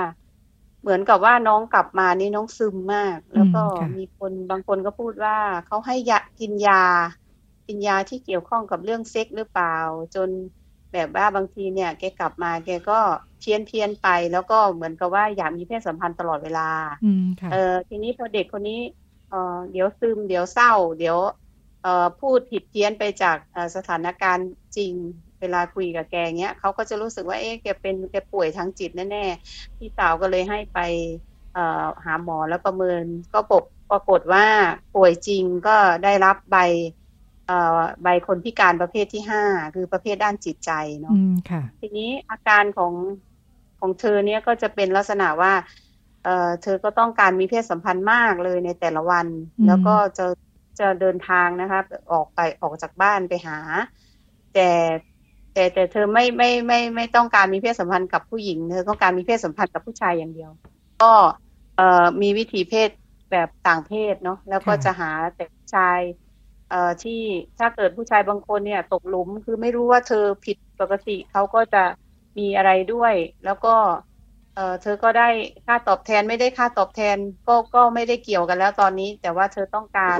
[0.81, 6.83] เหมือนกับว่าน้องกลับมานี่น้องซึมมาก แล้วก็อืมค่ะมีคนบางคนก็พูดว่าเขาให้ยากินยา
[7.67, 9.77] กินยาที่เกี่ยวข้องกับเรื่องเซ็กหรือเปล่า
[10.15, 10.29] จน
[10.95, 12.99] แบบว่าบางทีเนี่ยแกกลับมาแกก็
[13.39, 16.61] เพี้ยนเพี้ยนๆไป แล้วก็เหมือนกับว่าอยากมีเพศสัมพันธ์ตลอดเวลา
[17.03, 17.57] อืมค่ะเออ
[17.89, 18.79] ทีนี้พอเด็กคนนี้
[19.27, 19.37] เออ
[19.71, 21.17] เดี๋ยวซึมเดี๋ยวเศร้า เดี๋ยว
[21.81, 24.93] เอ่อพูดผิดเพี้ยนไปจากเอ่อสถานการณ์จริง
[25.39, 30.77] เวลาคุยกับแกเงี้ยเขาก็จะรู้สึกว่าเอ๊ะแกเป็นแกป่วยทางจิตแน่ๆพี่สาวก็เลยให้ไป
[31.51, 31.61] เอ่อ
[32.05, 33.03] หาหมอแล้วประเมิน
[33.33, 34.43] ก็ปกปรากฏว่า
[34.91, 35.71] ป่วยจริงก็
[36.03, 37.04] ได้รับใบเอ่อ
[38.03, 39.41] ใบคนพิการประเภทที่ห้า
[39.73, 40.69] คือประเภทด้านจิตใจ
[41.01, 42.93] เนาะอืมค่ะทีนี้อาการของ
[43.79, 45.51] ของเธอเนี่ยก็จะเป็นลักษณะว่า
[46.21, 46.29] เอ่อ
[46.61, 49.27] เธอก็ต้องการมีเพศสัมพันธ์มากเลยในแต่ละวัน
[49.59, 50.23] อืมแล้วก็จะ
[50.79, 51.79] จะเดินทางนะคะ
[52.11, 53.57] ออกไปออกจากบ้านไปหา
[54.51, 54.61] แต่
[55.51, 60.51] แต่แต่เธอไม่ไม่ไม่ไม่ต้องการมีเพศสัมพันธ์กับผู้หญิงเธอต้องการมีเพศสัมพันธ์กับผู้ชายอย่างเดียว
[60.99, 61.05] ก็
[61.75, 61.83] เอ่อ
[62.21, 62.89] มีวิถีเพศ
[63.31, 66.24] แบบต่างเพศเนาะแล้วก็ค่ะจะหาแต่ผู้ชายเอ่อ
[67.03, 67.21] ที่
[67.59, 71.83] ถ้าเกิดผู้ชายบางคนเนี่ย ตกหลุมคือไม่รู้ว่าเธอผิดปกติเขาก็จะ
[72.37, 73.69] มีอะไรด้วย แล้วก็
[74.53, 75.29] เอ่อเธอก็ได้
[75.65, 80.19] ค่าตอบแทนไม่ได้ค่าตอบแทนก็ก็ไม่ได้เกี่ยวกันแล้วตอนนี้ แต่ว่าเธอต้องการ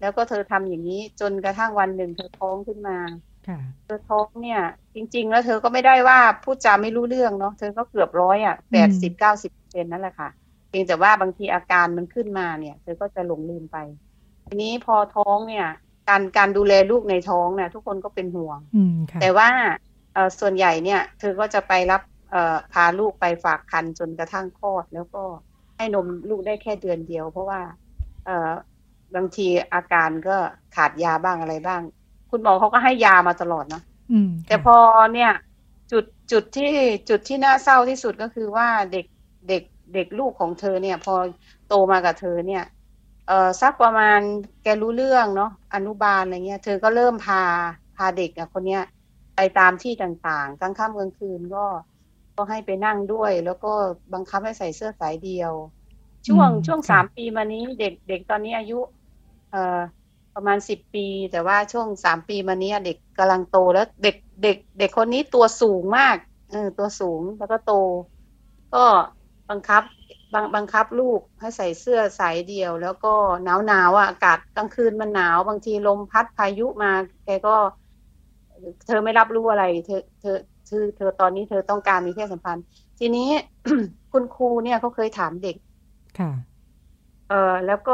[0.00, 2.98] แล้วก็เธอทำอย่างนี้จนกระทั่งวันหนึ่งเธอท้องขึ้นมา
[3.46, 4.60] ค่ะเธอท้องเนี่ย
[4.94, 10.28] จริง ๆ แล้วเธอก็ไม่ได้ว่าพูดจาไม่รู้เรื่องเนาะเธอก็เกือบร้อยอะแปดสิบเก้าสิบเซนนั่นแหละค่ะ
[10.68, 13.76] เพียงแต่ว่าบางทีอาการมันขึ้นมาเนี่ย เธอก็จะหลงลืมไป
[14.46, 15.66] ทีนี้พอท้องเนี่ย
[16.08, 19.48] การการดูแลลูกในท้องเนี่ยทุกคนก็เป็นห่วงอืมค่ะแต่ว่า
[20.14, 25.22] เอ่อส่วนใหญ่เนี่ย เธอก็จะไปรับเอ่อพาลูกไปฝากคันจนกระทั่งคลอด แล้วก็
[25.76, 27.60] ให้นมลูกได้แค่เดือนเดียว เพราะว่า
[28.26, 28.50] เอ่อ
[29.14, 30.36] บางทีอาการก็
[30.76, 31.82] ขาดยาบ้างอะไรบ้าง
[32.30, 34.76] คุณหมอเขาก็ให้ยามาตลอดเนาะอืมแต่พอ
[35.14, 35.32] เนี่ย
[35.92, 36.72] จุดจุดที่
[37.08, 39.06] จุดที่น่าเศร้าที่สุดก็คือว่าเด็ก
[39.48, 39.62] เด็ก
[39.94, 41.14] เด็กลูกของเธอเนี่ย พอ
[41.68, 42.62] โตมากับเธอเนี่ย
[43.26, 44.20] เอ่อสักประมาณ
[44.62, 47.42] แกรู้เรื่องเนาะอนุบาลอะไรเงี้ย เธอก็เริ่มพา
[47.96, 48.82] พาเด็กอะคนเนี้ย
[49.36, 51.66] ไปตามที่ต่างๆกลางค่ำกลางคืนก็
[52.36, 53.72] ก็ให้ไปนั่งด้วย แล้วก็
[54.12, 55.52] บังคับให้ใส่เสื้อสายเดียว
[56.28, 58.78] ช่วงอืมช่วงค่ะสามปีมานี้เด็กเด็กตอนนี้อายุ
[59.50, 59.80] เอ่อ
[60.34, 66.16] ประมาณสิบปี แต่ว่าช่วงสามปีมานี้เด็กกำลังโตแล้วเด็กเด็ก เด็กคนนี้ตัวสูงมาก
[66.50, 67.72] เออตัวสูงแล้วก็โต
[68.74, 68.84] ก็
[69.48, 69.82] บังคับ
[70.34, 73.08] บังบังคับลูกให้ใส่เสื้อสายเดียว แล้วก็
[73.44, 76.88] หนาวหนาวๆอะอากาศกลางคืนมันหนาวบางทีลมพัดพายุมา
[77.24, 77.50] แกก็
[78.86, 80.30] เธอไม่รับรู้อะไร เธอเธอ
[80.64, 82.64] เธอเธอตอนนี้เธอต้องการมีเพศสัมพันธ์
[82.98, 83.22] ทีนี้
[84.12, 85.56] คุณครูเนี่ยเขาเคยถามเด็ก
[86.16, 86.56] ค่ะ
[87.26, 87.34] เออ
[87.64, 87.92] แล้วก็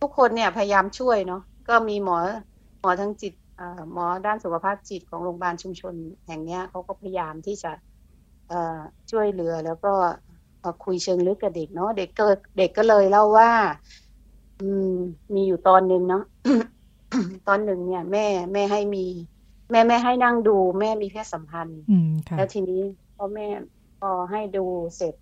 [0.00, 2.16] ทุกคนเนี่ยพยายามช่วยเนาะก็มีหมอ
[2.80, 5.94] หมอทั้งจิตเอ่อหมอด้านสุขภาพจิตของโรงพยาบาลชุมชน
[6.26, 7.68] แห่งเนี้ยเขาก็พยายามที่จะ
[8.46, 8.54] เอ่อ
[9.10, 9.88] ช่วยเหลือแล้วก็
[10.25, 12.24] เอ่อคุยเชิงลึกกับเด็กเนาะเด็กก็
[12.58, 13.50] เด็กก็เลยเล่าว่า
[14.60, 14.92] อืม
[15.34, 16.22] มีอยู่ตอนหนึ่งเนาะ
[17.48, 19.06] ตอนหนึ่งเนี่ย แม่ แม่ให้มี
[19.70, 22.80] แม่แม่ให้นั่งดู แม่มีเพศสัมพันธ์อืมค่ะแล้วทีนี้
[23.16, 23.46] พอแม่
[24.00, 24.64] พอให้ดู
[24.96, 25.14] เสร็จ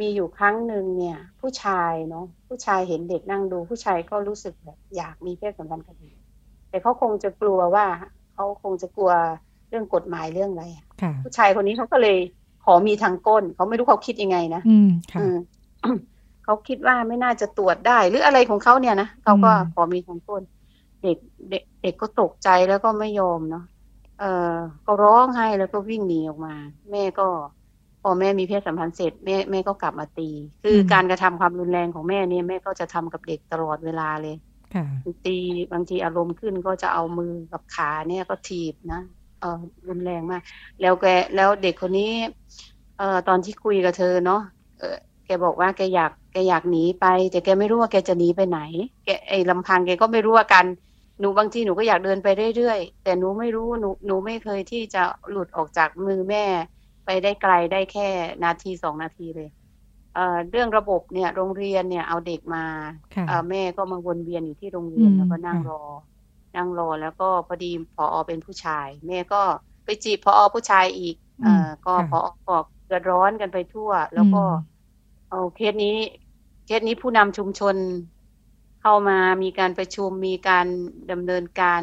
[0.00, 6.16] มีอยู่ครั้งหนึ่งเนี่ย ผู้ชายเนาะผู้ชายเห็นเด็กนั่งดู ผู้ชายก็รู้สึกแบบ อยากมีเพศสัมพันธ์กับเด็ก
[6.70, 7.86] แต่เขาคงจะกลัวว่า
[8.34, 9.12] เขาคงจะกลัว
[9.68, 12.18] เรื่องกฎหมายเรื่องอะไรอะค่ะผู้ชายคนนี้เขาก็เลย
[12.64, 15.38] ขอมีทางก้น เขาไม่รู้เขาคิดยังไงนะอืมค่ะเออ
[16.44, 20.42] เขาคิดว่าไม่น่าจะตรวจได้ หรืออะไรของเขาเนี่ยนะเขาก็อืมขอมีทางก้น
[21.02, 21.16] เด็ก
[21.50, 23.64] เด็กเด็กก็ตกใจแล้วก็ไม่ยอมเนาะ
[24.20, 24.54] เออ
[24.86, 26.54] ก็ร้องไห้แล้วก็วิ่งหนีออกมา
[26.90, 27.26] แม่ก็
[28.02, 30.28] พอแม่มีเพศสัมพันธ์เสร็จแม่แม่ก็กลับมาตี
[30.62, 34.36] คืออมการกระทำความรุนแรงของแม่เนี่ยแม่ก็จะทำกับเด็กตลอดเวลาเลย
[34.74, 34.86] ค่ะ
[35.26, 35.36] ตี
[35.72, 39.00] บางทีอารมณ์ขึ้นก็จะเอามือกับขาเนี่ยก็ถีบนะ
[39.44, 40.42] เออรุนแรงมาก
[40.80, 42.02] แล้วแกแล้วเด็กคนนี้
[42.96, 44.40] เอ่อตอนที่คุยกับเธอเนาะ
[44.78, 44.86] เออ
[45.24, 48.58] แกบอกว่าแกอยากแกอยากหนีไป แต่แกไม่รู้ว่าแกจะหนีไปไหน
[49.04, 50.66] แกไอ้ลำพังแกก็ไม่รู้ว่ากัน
[51.20, 54.98] หนูบางทีหนูก็อยากเดินไปเรื่อยๆ แต่หนูไม่รู้หนูหนูไม่เคยที่จะ
[55.30, 56.44] หลุดออกจากมือแม่
[57.04, 58.08] ไปได้ไกลได้แค่
[58.44, 59.48] นาทีสองนาทีเลย
[60.12, 62.64] เอ่อเรื่องระบบเนี่ย โรงเรียนเนี่ยเอาเด็กมา
[63.14, 65.74] ค่ะเอ่อแม่ก็มาวนเวียนอยู่ที่โรงเรียนอืมแล้วก็นั่งค่ะรอ
[66.56, 69.36] นั่งรอแล้วก็พอดีพอเป็นผู้ชาย แม่ก็
[69.84, 71.50] ไปจีบพอผู้ชายอีกเอ่อ
[71.84, 72.52] ก็ค่ะพอก็
[72.86, 74.74] เดือดร้อนกันไปทั่ว แล้วก็อืม
[75.28, 75.88] เอาเคสนี้
[76.64, 77.76] เคสนี้ผู้นำชุมชน
[78.80, 80.66] เข้ามามีการประชุมมีการ
[81.10, 81.80] ดำเนินการ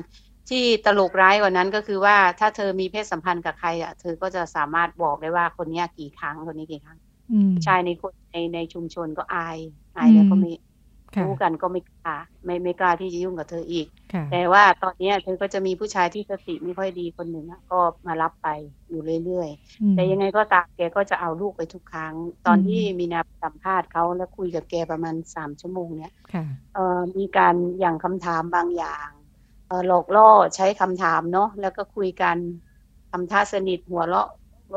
[0.49, 6.97] ที่ตลกร้ายกว่านั้นก็คือว่าถ้าเธอมีเพศสัมพันธ์กับใครอะเธอก็จะสามารถบอกได้ว่าคนเนี้ยกี่ครั้งคนนี้กี่ครั้ง
[7.29, 9.59] อืมชายในคนในในชุมชนก็อาย
[9.97, 10.70] อายแล้วก็ไม่ค่ะ
[11.19, 18.47] รู้กันก็ไม่กล้าไม่ไม่กล้าที่จะยุ่งกับเธออีกค่ะแต่ว่าตอนเนี้ยเธอก็จะมีผู้ชายที่สติไม่ค่อยดีคนหนึ่งอะก็มารับไป
[18.89, 22.13] อยู่เรื่อยๆอืมแต่ยังไงก็ตามแกก็จะเอาลูกไปทุกครั้ง
[22.45, 26.43] ตอนอืมที่มีนาสัมภาษณ์เขาแล้วคุยกับแกประมาณสามชั่วโมงเนี่ยค่ะ
[26.73, 29.09] เอ่อมีการอย่างคำถามบางอย่าง
[29.67, 32.37] เอ่อหลอกล่อใช้คำถามเนาะแล้วก็คุยกัน
[33.11, 34.29] ทำท่าสนิทหัวเราะ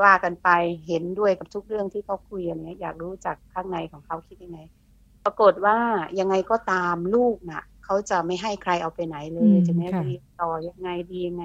[0.03, 0.49] ว่ากันไป
[0.87, 4.59] เห็นด้วยกับทุกเรื่องที่เขาคุยอะไรเงี้ยอยากรู้จากข้างในของเขาคิดยังไง
[5.25, 5.79] ปรากฏว่า
[6.19, 11.45] ยังไงก็ตามลูกน่ะเขาจะไม่ให้ใครเอาไปไหนเลอืยมจะแม้ค่ะเรียนต่อยังไงดียังไง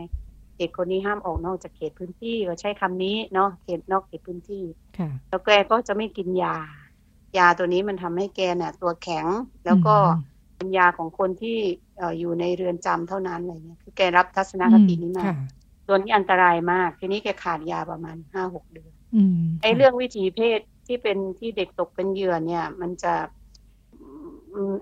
[0.58, 4.64] เด็กคนนี้ห้ามออกนอกจากเขตพื้นที่ก็ใช้คำนี้เนาะเขตนอกเขตพื้นที่
[4.98, 6.58] ค่ะแล้วแกก็จะไม่กินยา
[7.38, 9.26] ยาตัวนี้มันทำให้แกเนี่ยตัวแข็ง
[9.66, 9.96] แล้วก็
[10.56, 11.58] เป็นยาของคนที่
[12.20, 15.28] อยู่ในเรือนจำเท่านั้นอะไรเงี้ยคือแกรับทัศนคตินี้มา
[15.88, 18.92] ตัวนี้อันตรายมาก ทีนี้แกขาดยาประมาณห้าหกเดือน
[19.62, 23.14] ไอ้เรื่องวิถีเพศที่เป็นที่เด็กตกเป็นเหยื่อเนี่ย มันจะ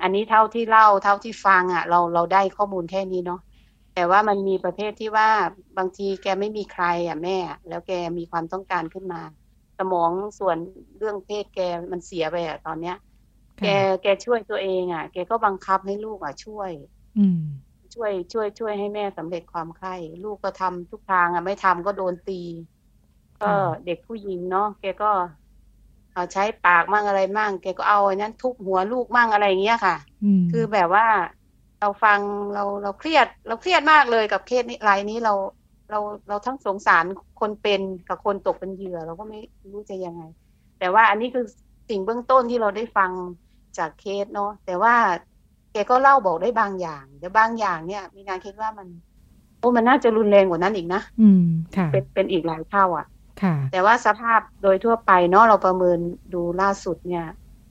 [0.02, 3.40] อันนี้เท่าที่เล่าเท่าที่ฟังอะ เราเราได้ข้อมูลแค่นี้เนาะ
[3.94, 5.30] แต่ว่ามันมีประเภทที่ว่า
[5.78, 9.22] บางทีแกไม่มีใครอะแม่ แล้วแกมีความต้องการขึ้นมา
[9.78, 10.58] สมองส่วน
[10.98, 11.60] เรื่องเพศแก
[11.92, 12.96] มันเสียไปอะตอนเนี้ย
[13.62, 13.68] แก
[14.02, 16.72] แกช่วยตัวเองอะ แกก็บังคับให้ลูกอะช่วย
[17.18, 17.22] อื
[17.94, 22.42] ช่วยช่วยช่วยให้แม่สำเร็จความใคร่ลูกก็ทำทุกทางอะไม่ทำก็โดนตี
[23.42, 23.52] ก็
[23.86, 25.12] เด็กผู้หญิงเนาะแกก็
[26.18, 29.96] เอาใช้ปากมั่งอะไรมั่งแกก็เอาไอ้นั้นทุบหัวลูกมั่งอะไรเงี้ยค่ะ
[30.52, 31.06] คือแบบว่า
[31.80, 32.20] เราฟัง
[32.54, 35.34] เราเราเครียดเราเครียดมากเลยกับเคสนี้รายนี้เรา
[35.90, 37.06] เราเราทั้งสงสาร
[37.40, 39.40] คนเป็นกับคนตกเป็นเหยื่อ เราก็ไม่
[39.72, 40.24] รู้จะยังไง
[40.80, 41.46] แต่ว่าอันนี้คือ
[41.90, 43.12] สิ่งเบื้องต้นที่เราได้ฟัง
[43.78, 44.96] จากเคสเนาะแต่ว่า
[45.72, 48.88] แกก็เล่าบอกได้บางอย่างแต่บางอย่างเนี่ย มีนาคิดว่ามัน
[49.60, 51.42] โอ้มันน่าจะรุนแรงกว่านั้นอีกนะอืม
[51.76, 53.17] ค่ะเป็นเป็นอีกหลายเท่าอะค่ะ
[53.72, 56.00] แต่ว่าสภาพโดยทั่วไปเนาะเราประเมิน
[56.34, 57.26] ดูล่าสุดเนี่ย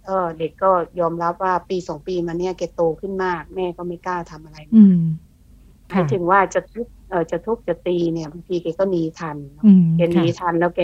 [0.07, 4.97] เออเด็กก็ยอมรับว่าปีสองปีมาเนี่ยแกโตขึ้นมาก แม่ก็ไม่กล้าทำอะไรอืม
[5.89, 9.37] หมายถึงว่าจะทุบเออจะทุบจะตีเนี่ยบางทีแกก็หนีทัน
[9.97, 10.81] แกหนีทันแล้วแก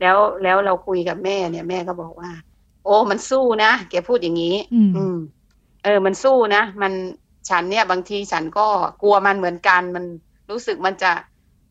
[0.00, 2.30] แล้วแล้วเราคุยกับแม่เนี่ยแม่ก็บอกว่า
[2.84, 4.56] โอ้มันสู้นะแกพูดอย่างนี้
[4.96, 5.16] อืม
[5.84, 6.92] เออ มันสู้นะมัน
[7.48, 8.66] ฉันเนี่ยบางทีฉันก็
[9.02, 10.04] กลัวมันเหมือนกันมัน
[10.50, 11.12] รู้สึกมันจะ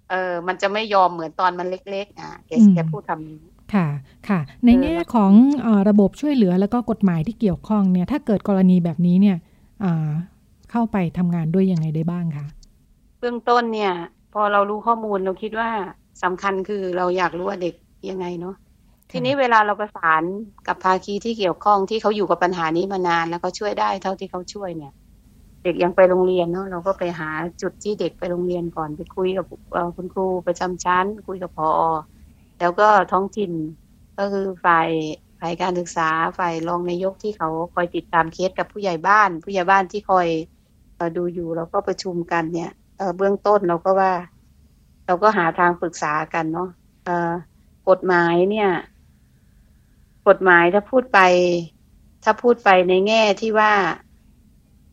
[0.10, 3.41] เออมันจะไม่ยอมเหมือนตอนมันเล็ก ๆ อะแกแกพูดคำนี้
[3.74, 3.88] ค่ะ
[4.30, 5.32] ค่ะ ในแง่ของ
[5.65, 9.38] อระบบช่วยเหลือแล้วก็กฎหมายที่เกี่ยวข้องเนี่ย ถ้าเกิดกรณีแบบนี้เนี่ย
[10.72, 12.45] เข้าไปทำงานด้วยยังไงได้บ้างคะ
[13.19, 13.93] เบื้องต้นเนี่ย
[14.34, 15.69] พอเรารู้ข้อมูลเราคิดว่า
[16.24, 17.76] สำคัญคือเราอยากรู้ว่าเด็ก
[18.10, 18.56] ยังไงเนาะ
[19.12, 20.24] ทีนี้เวลาเราประสาน
[20.67, 24.93] กับภาคีที่เกี่ยวข้องที่เขาอยู่กับปัญหานี้มานาน แล้วก็ช่วยได้เท่าที่เขาช่วยเนี่ย
[25.63, 27.30] เด็กยังไปโรงเรียนเนาะเราก็ไปหา
[27.62, 29.45] จุดที่เด็กไปโรงเรียนก่อนไปคุยกับ
[29.95, 31.69] คุณครูประจำชั้น คุยกับพอ
[32.60, 33.52] แล้วก็ท้องถิ่น
[34.17, 34.89] ก็คือฝ่าย
[35.39, 40.28] ฝ่ายการศึกษาฝ่ายรองนายกที่เขาคอยติดตามเคสกับผู้ใหญ่บ้าน ผู้ใหญ่บ้านที่คอย
[41.17, 42.72] ดูอยู่เราก็ประชุมกันเนี่ย
[43.17, 44.13] เบื้องต้นเราก็ว่า
[45.06, 46.69] เราก็หาทางปรึกษากันเนาะ
[47.89, 48.69] กฎหมายเนี่ย
[50.28, 51.19] กฎหมายถ้าพูดไป
[52.24, 53.74] ถ้าพูดไปในแง่ที่ว่า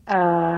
[0.07, 0.13] เอ
[0.49, 0.51] อ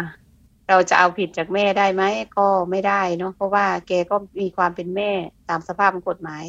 [0.70, 2.04] เราจะเอาผิดจากแม่ได้ไหม
[2.38, 5.12] ก็ไม่ได้เนาะเพราะว่าแกก็มีความเป็นแม่
[5.50, 6.44] ตามสภาพของกฎหมาย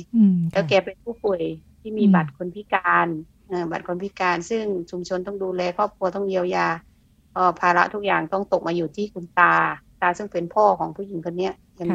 [0.53, 1.43] แล้วแกเป็นผู้ป่วย
[1.81, 3.09] ที่มีบัตรคนพิการ
[3.71, 6.67] บัตรคนพิการ ซึ่งชุมชนต้องดูแลครอบครัวต้องเยียวยา
[7.61, 9.55] ภาระทุกอย่างต้องตกมาอยู่ที่คุณตา
[10.01, 11.89] ตาซึ่งเป็นพ่อของผู้หญิงคนนี้ยัง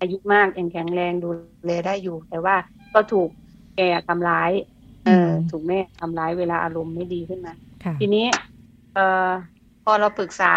[0.00, 1.28] อายุมากยังแข็งแรงดู
[1.66, 2.56] แลได้อยู่ แต่ว่า
[2.94, 3.28] ก็ถูก
[3.76, 4.50] แกทำร้าย
[5.04, 7.52] เออถูกแม่ทำร้ายเวลาอารมณ์ไม่ดีขึ้นมา
[8.00, 8.26] ทีนี้
[8.94, 9.28] เออ
[9.84, 10.54] พอเราปรึกษา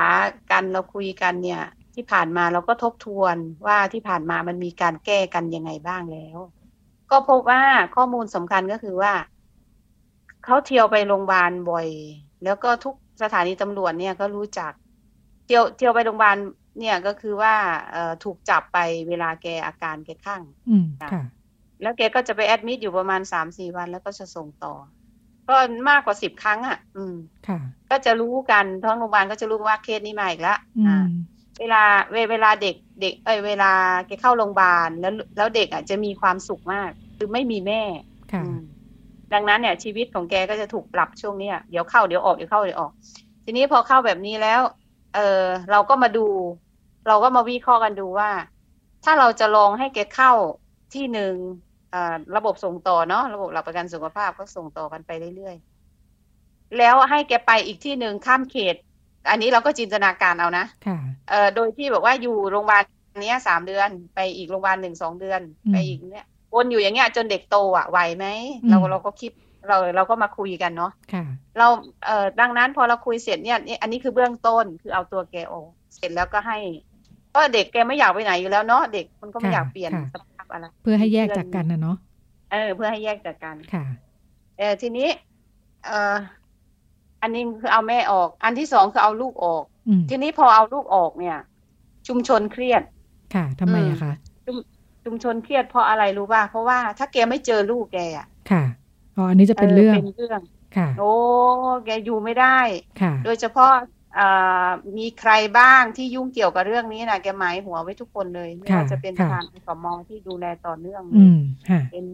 [0.52, 1.64] กันเราคุยกันเนี่ย
[1.96, 3.36] ที่ผ่านมาเราก็ทบทวน
[3.66, 6.38] ว่าที่ผ่านมามันมีการแก้กันยังไงบ้างแล้ว
[7.12, 7.62] ก็พบว่า
[7.96, 9.14] ข้อมูลสำคัญก็คือว่า
[10.44, 11.88] เขาเที่ยวไปโรงพยาบาลบ่อย
[12.44, 14.72] แล้วก็ทุกสถานีตำรวจเนี่ยก็รู้จัก
[15.46, 16.38] เที่ยวเที่ยวไปโรงพยาบาล
[16.80, 17.54] เนี่ยก็คือว่า
[17.92, 18.78] เอถูกจับไป
[19.10, 20.42] เวลาแกอาการแกข้าง
[21.82, 24.74] แล้วแกก็จะไปแอดมิดอยู่ประมาณสามสี่วันแล้วก็จะส่งต่อ
[25.48, 25.54] ก็
[25.90, 27.14] มากกว่าสิบครั้ง อะ อืม
[27.48, 31.06] ค่ะ ก็จะรู้กันท้องโรงพยาบาลก็จะรู้ว่าเคสนี้มาอีกแล้วอ่า
[31.60, 31.84] เวลา
[32.32, 33.66] เวลาเด็กเด็กเอ้ยเวลา
[34.08, 37.82] แกเข้าโรงพยาบาลแล้วแล้วเด็กอะจะมีความสุขมาก คือไม่มีแม่
[38.32, 38.42] ค่ะ
[39.34, 42.92] ดังนั้นเนี่ย ชีวิตของแกก็จะถูกปรับช่วงนี้เดี๋ยวเข้าเดี๋ยวออกเดี๋ยวเข้าเดี๋ยวออก
[43.46, 44.62] ทีนี้พอเข้าแบบนี้แล้ว
[45.12, 45.20] เออ
[45.72, 46.20] เราก็มาดู
[47.08, 48.32] เราก็มาวิเคราะห์กันดูว่า
[49.04, 50.32] ถ้าเราจะลองให้แกเข้า
[50.94, 51.36] ที่หนึ่ง
[52.36, 58.76] ระบบส่งต่อเนาะระบบหลักประกันสุขภาพก็ส่งต่อกันไปเรื่อยๆ แล้วให้แกไปอีกที่หนึ่งข้ามเขต
[59.30, 60.66] อันนี้เราก็จินตนาการเอานะ
[61.30, 62.84] เอ่อโดยที่บอกว่าอยู่โรงพยาบาล
[63.18, 68.26] นี้สามเดือน ไปอีกโรงพยาบาลหนึ่งสองเดือน ไปอีกเนี้ยวนอยู่อย่างเงี้ยจนเด็กโตอะไหวไหม
[68.70, 69.32] เราเราก็คิด
[69.68, 70.92] เราเราก็มาคุยกันเนาะ
[71.58, 71.68] เรา
[72.06, 76.58] เอ่อดังนั้นพอเราคุยเสร็จเนี่ยอันนี้คือเบื้องต้นคือเอาตัวแกออกเสร็จแล้วก็ให้
[77.36, 81.98] ก็เด็กแกไม่อยากไปไหนอยู่แล้วเนาะเด็กมันก็ไม่อยากเปลี่ยนสภาพอะไร เพื่อให้แยกจากกันนะเนาะ
[82.52, 83.86] เออ เพื่อให้แยกจากกันค่ะ
[84.58, 85.10] เออทีนี้
[85.86, 86.16] เออ
[87.22, 89.64] อันนี้คือเอาแม่ออก อันที่สองคือเอาลูกออก
[90.10, 91.38] ทีนี้พอเอาลูกออกเนี่ย
[92.08, 92.84] ชุมชนเครียด
[93.36, 94.14] ค่ะทำไมอะคะ
[94.46, 94.58] ชุม
[95.06, 98.64] ชุมชนเครียดเพราะอะไรรู้ป่ะเพราะว่าถ้าแกไม่เจอลูกแกอะค่ะ
[99.16, 100.40] อ๋ออันนี้จะเป็นเรื่องเป็นเรื่อง
[100.78, 101.12] ค่ะ โอ้
[101.86, 102.58] แกอยู่ไม่ได้
[103.02, 103.72] ค่ะ โดยเฉพาะ
[104.98, 111.04] มีใครบ้างที่ยุ่งเกี่ยวกับเรื่องนี้นะแกหมายหัวไว้ทุกคนเลยไม่ว่าจะเป็นประธานสมองที่ดูแลต่อเนื่อง
[111.92, 112.06] เป็น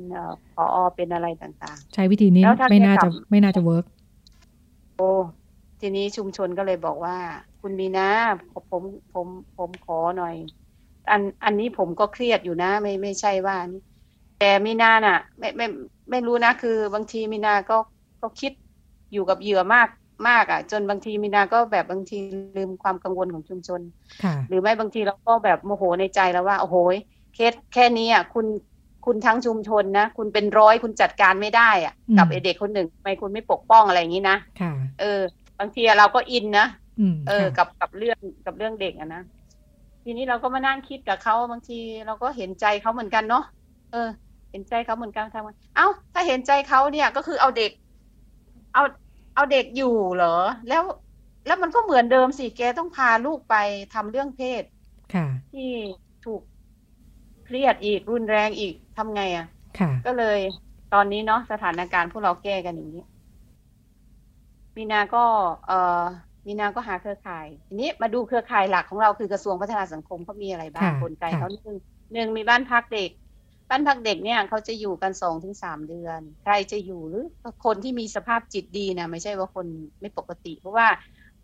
[0.56, 3.86] พอเป็นอะไรต่างๆ ใช้วิธีนี้ไม่น่าจะไม่น่าจะเวิร์ก
[4.98, 5.10] โอ้
[5.80, 7.18] ทีนี้ชุมชนก็เลยบอกว่า
[7.62, 8.10] คุณมีนา
[8.72, 8.84] ผม
[9.14, 10.36] ผมผมขอหน่อย
[11.12, 13.82] อันอันนี้ผมก็เครียดอยู่นะ ไม่ไม่ใช่ว่านี่
[14.40, 15.66] แต่มีนาน่ะ ไม่ไม่
[16.10, 17.78] ไม่รู้นะคือบางทีมีนาก็
[18.22, 18.52] ก็คิด
[19.14, 19.88] อยู่กับเหยื่อมาก
[20.30, 22.18] มากอะ จนบางทีมีนาก็แบบบางที
[22.58, 23.82] ลืมความกังวลของชุมชน
[24.24, 26.76] ค่ะหรือไม่บางทีเราก็แบบโมโหในใจแล้วว่า โอ้โห
[27.36, 28.46] เคสแค่นี้อะคุณ
[29.06, 35.22] คุณทั้งชุมชนนะ คุณเป็นร้อยคุณจัดการไม่ได้อะอืมกับไอเด็กคนหนึ่งทำไมคุณไม่ปกป้องอะไรอย่างนี้นะค่ะเออ
[35.60, 36.66] บางทีเราก็อินนะ
[37.00, 39.22] อืมเออค่ะกับกับเรื่องกับเรื่องเด็กอะนะ
[40.04, 43.44] ทีนี้เราก็มานั่งคิดกับเขาบางทีเราก็เห็นใจเขาเหมือนกันเนาะ
[43.92, 44.10] เออ
[44.52, 47.72] เห็นใจเขาเหมือนกันทำไงเอ้าถ้าเห็นใจเขาเนี่ยก็คือเอาเด็ก
[48.74, 48.84] เอา
[49.34, 50.28] เอาเด็กอยู่เหรอ
[50.67, 50.84] แล้ว
[51.46, 53.54] แล้วมันก็เหมือนเดิมสิแกต้องพาลูกไป
[53.91, 54.63] ทำเรื่องเพศ
[55.13, 55.62] ค่ะ ที่
[56.26, 56.41] ถูก
[57.44, 59.46] เครียดอีกรุนแรงอีกทำไงอะ่ะ
[59.80, 60.39] ค่ะ ก็เลย
[60.94, 63.04] ตอนนี้เนาะสถานการณ์พวกเราแก้กันอย่างนี้
[64.78, 65.26] มีนาก็
[65.65, 65.74] เอ่อ
[66.48, 71.78] มีนาก็หาเครือข่ายทีนี้มาดูเครือข่ายหลักของเราคือกระทรวงพัฒนาสังคมเขามีอะไรบ้างค่ะกลไกค่ะเขาหนึ่ง
[72.13, 73.10] หนึ่งมีบ้านพักเด็ก
[73.72, 77.26] บ้านพักเด็กเนี่ยเขาจะอยู่กันสองถึงสามเดือน ใครจะอยู่หรือ
[77.66, 79.68] คนที่มีสภาพจิตดีนะไม่ใช่ว่าคน
[80.02, 80.88] ไม่ปกติ เพราะว่า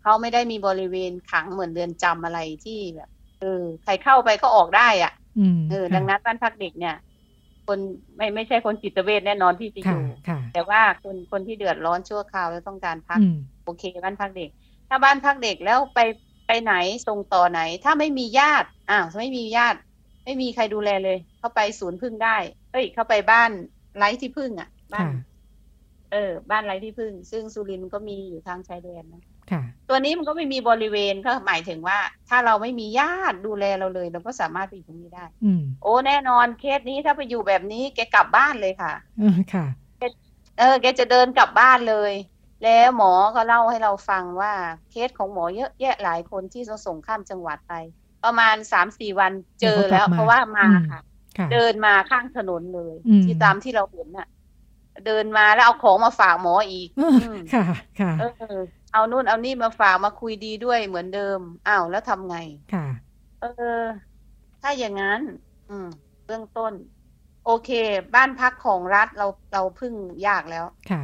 [0.02, 6.94] เขาไม่ได้มีบริเวณขังเหมือนเรือนจำอะไรที่แบบเออใครเข้าไปก็ออกได้อะอืมเออค่ะดังนั้นบ้านพักเด็กเนี่ย
[7.66, 7.78] คน
[8.16, 14.50] ไม่ไม่ใช่คนจิตเวชแน่นอนที่จะอค่ะยู่ค่ะแต่ว่าคนคนที่เดือดร้อนชั่วคราวแล้วต้องการพักอืมโอเค บ้านพักเด็ก
[14.88, 15.98] ถ้าบ้านพักเด็กแล้วไป
[16.46, 16.74] ไปไหน
[17.06, 19.78] ส่งต่อไหน ถ้าไม่มีญาติอ้าวไม่มีญาติ
[20.28, 22.36] ไม่มีใครดูแลเลย เข้าไปศูนย์พึ่งได้
[22.72, 23.50] เอ้ย เข้าไปบ้าน
[23.96, 25.22] ไร้ที่พึ่งอะ บ้านค่ะ
[26.12, 39.66] เออ บ้านไร้ที่พึ่ง ซึ่งสุรินทร์ก็มีอยู่ทางชายแดนนะค่ะตัวนี้มันก็ไม่มีบริเวณก็หมายถึงว่า ถ้าเราไม่มีญาติดูแลเราเลย เราก็สามารถไปอยู่ตรงนี้ได้อืมโอ้แน่นอนเคสนี้ถ้าไปอยู่แบบนี้แกกลับบ้านเลยค่ะเออค่ะ
[40.58, 42.12] เออ แกจะเดินกลับบ้านเลย
[42.64, 44.52] แล้วหมอก็เล่าให้เราฟังว่า
[44.90, 47.74] เคสของหมอเยอะแยะหลายคนที่เราส่งข้ามจังหวัดไป
[48.24, 51.00] ประมาณสามสี่วันเจอแล้วแล้วก็กลับมาเพราะว่ามาอืมค่ะ
[51.38, 54.28] ค่ะ เดินมาข้างถนนเลยอืมที่ตามที่เราเห็นน่ะ
[55.06, 57.64] เดินมาแล้วเอาของมาฝากหมออีกเอออืมค่ะ
[58.00, 58.24] ค่ะเอ
[58.56, 58.58] อ
[58.92, 62.36] เอานู่นเอานี่มาฝากมาคุยดีด้วยเหมือนเดิมอ้าวแล้วทำไง
[62.74, 62.86] ค่ะ
[63.40, 63.80] เออ
[64.62, 65.20] ถ้าอย่างนั้น
[65.70, 65.86] อืม
[66.26, 66.72] เบื้องต้น
[67.44, 67.70] โอเค
[68.14, 69.94] บ้านพักของรัฐเราเราพึ่ง
[70.26, 71.02] ยากแล้วค่ะ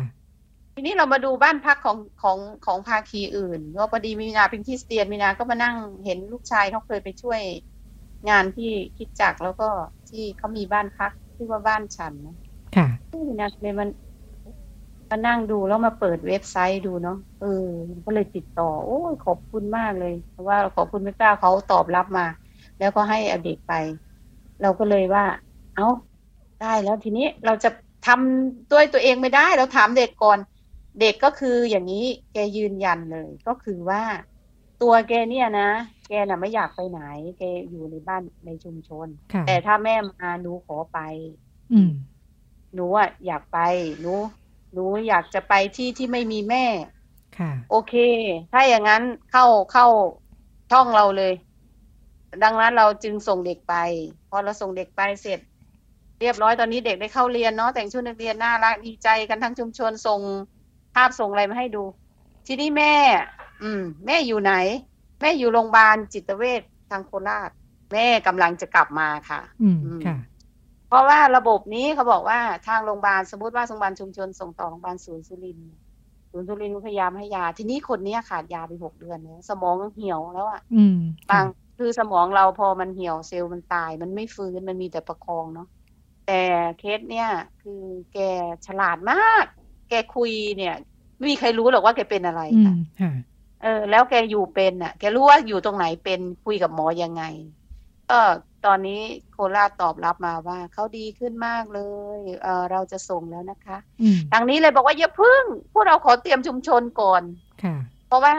[0.75, 7.41] ทีนี้เรามาดูบ้านพักของของของภาคีอื่นว่าพอดีมีนาเป็นคริสเตียนมีนาก็มานั่งเห็นลูกชายเขาเคยไปช่วย
[8.29, 9.69] งานที่คริดจักรแล้วก็
[10.09, 12.35] ที่เขามีบ้านพักที่ว่าบ้านฉันนะ
[12.75, 12.87] ค่ะ
[13.29, 13.89] มีนาเลยมัน
[15.11, 17.47] มานั่งดูแล้วมาเปิดเว็บไซต์ดูเนาะเออ
[18.07, 22.27] ก็เลยติดต่อ โอ้ยขอบคุณมากเลยเพราะว่าขอบคุณพระเจ้าเขาตอบรับมา
[22.79, 23.73] แล้วก็ให้เอาเด็กไป
[24.63, 25.25] เราก็เลยว่า
[25.75, 25.85] เอ้า
[26.59, 27.69] ได้แล้วทีนี้เราจะ
[28.03, 30.39] ทำด้วยตัวเองไม่ได้ เราถามเด็กก่อน
[31.01, 34.03] เด็กก็คืออย่างนี้แกยืนยันเลย ก็คือว่า
[34.83, 35.71] ตัวแกเนี่ยนะ
[36.09, 37.01] แกน่ะไม่อยากไปไหน
[37.39, 40.99] แกอยู่ในบ้านในชุมชนค่ะแต่ถ้าแม่มาหนูขอไป
[41.73, 41.91] อืม
[42.75, 43.59] หนูอะอยากไป
[44.01, 44.15] หนู
[44.73, 46.65] หนูอยากจะไปที่ที่ไม่มีแม่
[47.39, 47.95] ค่ะโอเค
[48.53, 49.87] ถ้าอย่างนั้นเข้าเข้า
[50.73, 51.35] ช่องเราเลย
[52.45, 53.75] ดังนั้นเราจึงส่งเด็กไป
[54.31, 55.41] พอเราส่งเด็กไปเสร็จ
[56.21, 60.21] เรียบร้อยตอนนี้เด็กได้เข้าเรียนเนาะแต่งชุดนักเรียนน่ารักดีใจกันทั้งชุมชนส่ง
[60.95, 61.85] ภาพส่งอะไรมาให้ดู
[62.47, 62.95] ทีนี้แม่
[63.63, 64.53] อืม แม่อยู่ไหน
[65.21, 67.51] แม่อยู่โรงพยาบาลจิตเวชทางโคราช
[67.93, 70.17] แม่กำลังจะกลับมาค่ะอืมอืมค่ะ
[70.89, 75.73] เพราะว่าระบบนี้เขาบอกว่าทางโรงพยาบาลสมมติว่าโรงพยาบาลชุมชนส่งต่อโรงพยาบาลศูนย์สุรินทร์
[76.31, 80.99] ศูนย์สุรินทร์ก็พยายามให้ยา ทีนี้คนเนี้ยขาดยาไปหกเดือนแล้วสมองเหี่ยวแล้วอะอืม
[81.31, 81.47] บาค่ะง
[81.79, 85.69] คือสมองเราพอมันเหี่ยวเซลล์มันตาย มันไม่ฟื้นมันมีแต่ประคองเนาะ
[86.27, 86.41] แต่
[86.79, 87.29] เคสเนี่ย
[87.63, 88.19] คือแก
[88.67, 89.47] ฉลาดมาก
[89.88, 90.75] แกคุยเนี่ย
[91.18, 93.12] ไม่มีใครรู้หรอกว่าแกเป็นอะไรอืค่ะมค่ะ
[93.62, 97.23] เออ แล้วแกอยู่เป็นอะ แกรู้ว่าอยู่ตรงไหนเป็นคุยกับหมอยังไง
[98.11, 98.21] ก็
[98.67, 99.00] ตอนนี้
[99.33, 101.81] โคราชตอบรับมาว่าเขาดีขึ้นมากเล
[102.19, 107.23] ยเออเราจะส่งแล้วนะคะอืมทางนี้เลยบอกว่าอย่าพึ่ง พวกเราขอเตรียมชุมชนก่อน
[107.63, 108.35] ค่ะเพราะว่า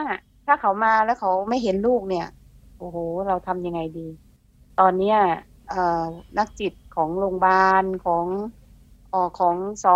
[0.46, 2.26] ถ้าเขามาแล้วเขาไม่เห็นลูกเนี่ย
[2.78, 2.96] โอ้โห
[3.26, 4.08] เราทำยังไงดี
[4.80, 5.18] ตอนเนี้ย
[5.70, 6.04] เอ่อ
[6.38, 8.26] นักจิตของโรงพยาบาลของ
[9.10, 9.86] เออของส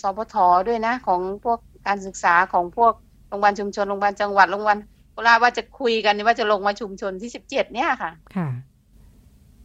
[0.00, 0.34] สพท
[0.68, 2.92] ด้วยนะ ของพวกการศึกษาของพวก
[3.28, 4.78] โรงพยาบาลชุมชนโรงพยาบาลจังหวัดโรงพยาบาล
[5.12, 8.48] โคราชว่าจะคุยกันว่าจะลงมาชุมชนที่สิบเจ็ดเนี่ยค่ะ ค่ะ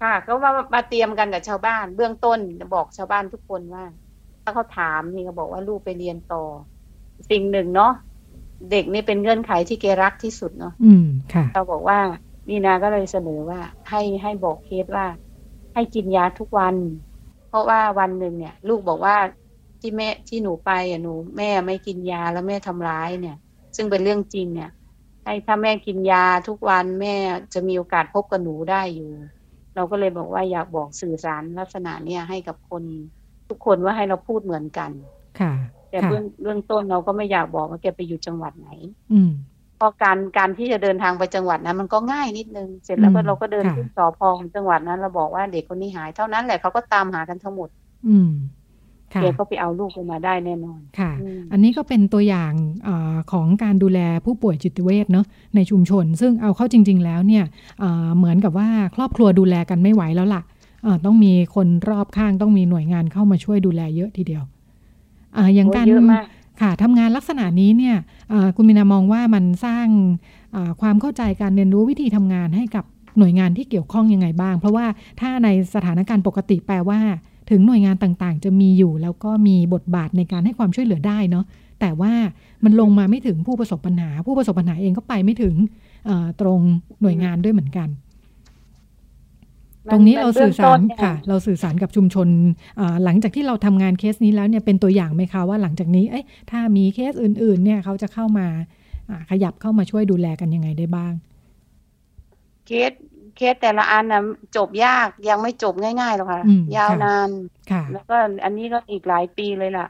[0.01, 2.39] ค่ะ ก็มามาเตรียมกันกับชาวบ้าน เบื้องต้น
[2.75, 3.85] บอกชาวบ้านทุกคนว่า
[4.43, 6.43] ถ้าเขาถามนี่ก็บอกว่าลูกไปเรียนต่อ
[7.29, 7.93] สิ่งหนึ่งเนาะ
[8.71, 11.99] เด็กนี่เป็นเงื่อนไขที่แกรักที่สุดเนาะอืมค่ะเราบอกว่า
[12.49, 13.59] มีนาก็เลยเสนอว่า
[13.89, 15.05] ให้ให้บอกเคสว่า
[15.73, 16.75] ให้กินยาทุกวัน
[17.49, 19.15] เพราะว่าวันหนึ่งเนี่ย ลูกบอกว่า
[19.81, 23.37] ที่แม่ที่หนูไปอะหนู แม่ไม่กินยาแล้วแม่ทำร้ายเนี่ย
[23.75, 24.69] ซึ่งเป็นเรื่องจริงเนี่ย
[25.23, 27.15] ให้ถ้าแม่กินยาทุกวันแม่
[27.53, 29.11] จะมีโอกาสพบกับหนูได้อยู่
[29.75, 32.83] เราก็เลยบอกว่าอยากบอกสื่อสารลักษณะเนี่ยให้กับคน
[33.49, 34.91] ทุกคนว่าให้เราพูดเหมือนกัน
[35.39, 35.53] ค่ะ
[35.89, 38.69] แต่เบื้องเบื้องต้นเราก็ไม่อยากบอกว่าแกไปอยู่จังหวัดไหน
[39.11, 39.31] อืม
[39.77, 47.69] เพราะการการที่จะเดินทางไปจังหวัดนั้นมันก็ง่ายนิดนึง เสร็จแล้วก็อืมเราก็เดินค่ะขึ้นสพของจังหวัดนั้นเราบอกว่าเด็กคนนี้หายเท่านั้นแหละเขาก็ตามหากันทั้งหมด
[48.07, 48.56] อืมค่ะ
[49.09, 52.51] แกก็ไปเอาลูกไปมาได้แน่นอนค่ะอืมอันนี้ก็เป็นตัวอย่าง
[52.87, 57.43] อาของการดูแลผู้ป่วยจิตเวชเนาะในชุมชน ซึ่งเอาเข้าจริง ๆ แล้วเนี่ย
[57.83, 60.41] อ่าเหมือนกับว่าครอบครัวดูแลกันไม่ไหวแล้วล่ะ
[60.85, 64.43] อ่าต้องมีคนรอบข้างต้องมีหน่วยงานเข้ามาช่วยดูแลเยอะทีเดียว
[65.37, 66.25] อาอย่างโอ้การเยอะมาก
[66.61, 67.95] ค่ะทำงานลักษณะนี้เนี่ย
[68.31, 69.87] อ่าคุณมินามองว่ามันสร้าง
[70.55, 72.85] อ่าความเข้าใจการเรียนรู้วิธีทำงานให้กับ
[73.19, 74.85] หน่วยงานที่เกี่ยวข้องยังไงบ้าง เพราะว่า
[75.19, 76.99] ถ้าในสถานการณ์ปกติแปลว่า
[77.49, 81.45] ถึงหน่วยงานต่างๆ จะมีอยู่แล้วก็มีบทบาทในการให้ความช่วยเหลือได้เนาะ
[81.81, 82.13] แต่ว่า
[82.63, 85.55] มันลงมาไม่ถึงผู้ประสบปัญหา ผู้ประสบปัญหาเองก็ไปไม่ถึง
[86.05, 86.59] เอ่อตรง
[87.01, 87.89] หน่วยงานด้วยเหมือนกัน
[89.93, 92.27] ตรงนี้เราสื่อสารมันเป็นเบื้องต้นเนี่ยค่ะ เราสื่อสารกับชุมชน
[92.79, 98.47] อ่าหลังจากที่เราทำงานเคสนี้แล้วเนี่ยเป็นตัวอย่างไหมคะว่าหลังจากนี้เอ้ยถ้ามีเคสอื่น ๆ เนี่ยเขาจะเข้ามา
[99.09, 101.13] อ่าขยับเข้ามาช่วยดูแลกันยังไงได้บ้าง
[102.67, 102.91] เคส
[103.37, 104.21] เคสแต่ละอันนะ
[104.57, 107.29] จบยากยังไม่จบง่ายๆหรอกค่ะอืมยาวค่ะนาน
[107.71, 109.87] ค่ะแล้วก็อันนี้ก็อีกหลายปีเลยล่ะ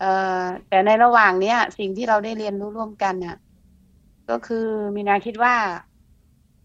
[0.00, 3.36] เอ่อแต่ในระหว่างเนี้ย สิ่งที่เราได้เรียนรู้ร่วมกันน่ะ
[4.30, 5.54] ก็คือมีนาคิดว่า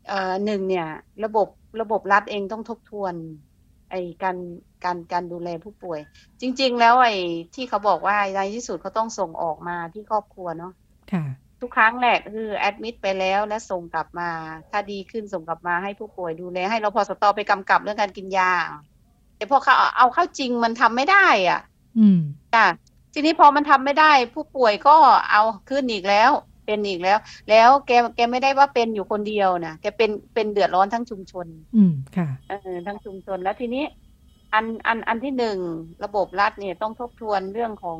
[0.08, 0.88] เอ่อหนึ่งเนี่ย
[1.24, 1.48] ระบบ
[1.82, 3.16] ระบบรัฐเองต้องทบทวน
[3.92, 4.38] ไอ้การ
[4.84, 6.00] การการดูแลผู้ป่วย
[6.42, 7.14] จริง ๆ แล้วไอ้
[7.56, 10.72] ที่เขาบอกว่าในที่สุดเขาต้องส่งออกมาที่ครอบครัวเนาะ
[11.12, 11.24] ค่ะ
[11.66, 14.30] ทุกครั้งแหละคือแอดมิดไปแล้วและส่งกลับมา
[14.72, 18.52] ถ้าดีขึ้นส่งกลับมาให้ผู้ป่วยดูแลให้รพสตไปกำกับเรื่องการกินยา
[19.38, 21.60] แต่พอเขาเอาเข้าจริงมันทำไม่ได้ อะ
[22.00, 22.20] อืม
[22.54, 22.66] จ้ะ
[23.14, 24.96] ทีนี้พอมันทำไม่ได้ ผู้ป่วยก็
[25.32, 26.32] เอาขึ้นอีกแล้ว
[26.66, 27.18] เป็นอีกแล้ว
[27.50, 33.84] แล้วแกแกไม่ได้ว่าเป็นอยู่คนเดียวนะแกเป็นเป็นเดือดร้อนทั้งชุมชน อืมค่ะเออทั้งชุมชนแล้วทีนี้
[34.54, 35.58] อันอันอันที่หนึ่ง
[36.04, 38.00] ระบบรัฐเนี่ยต้องทบทวนเรื่องของ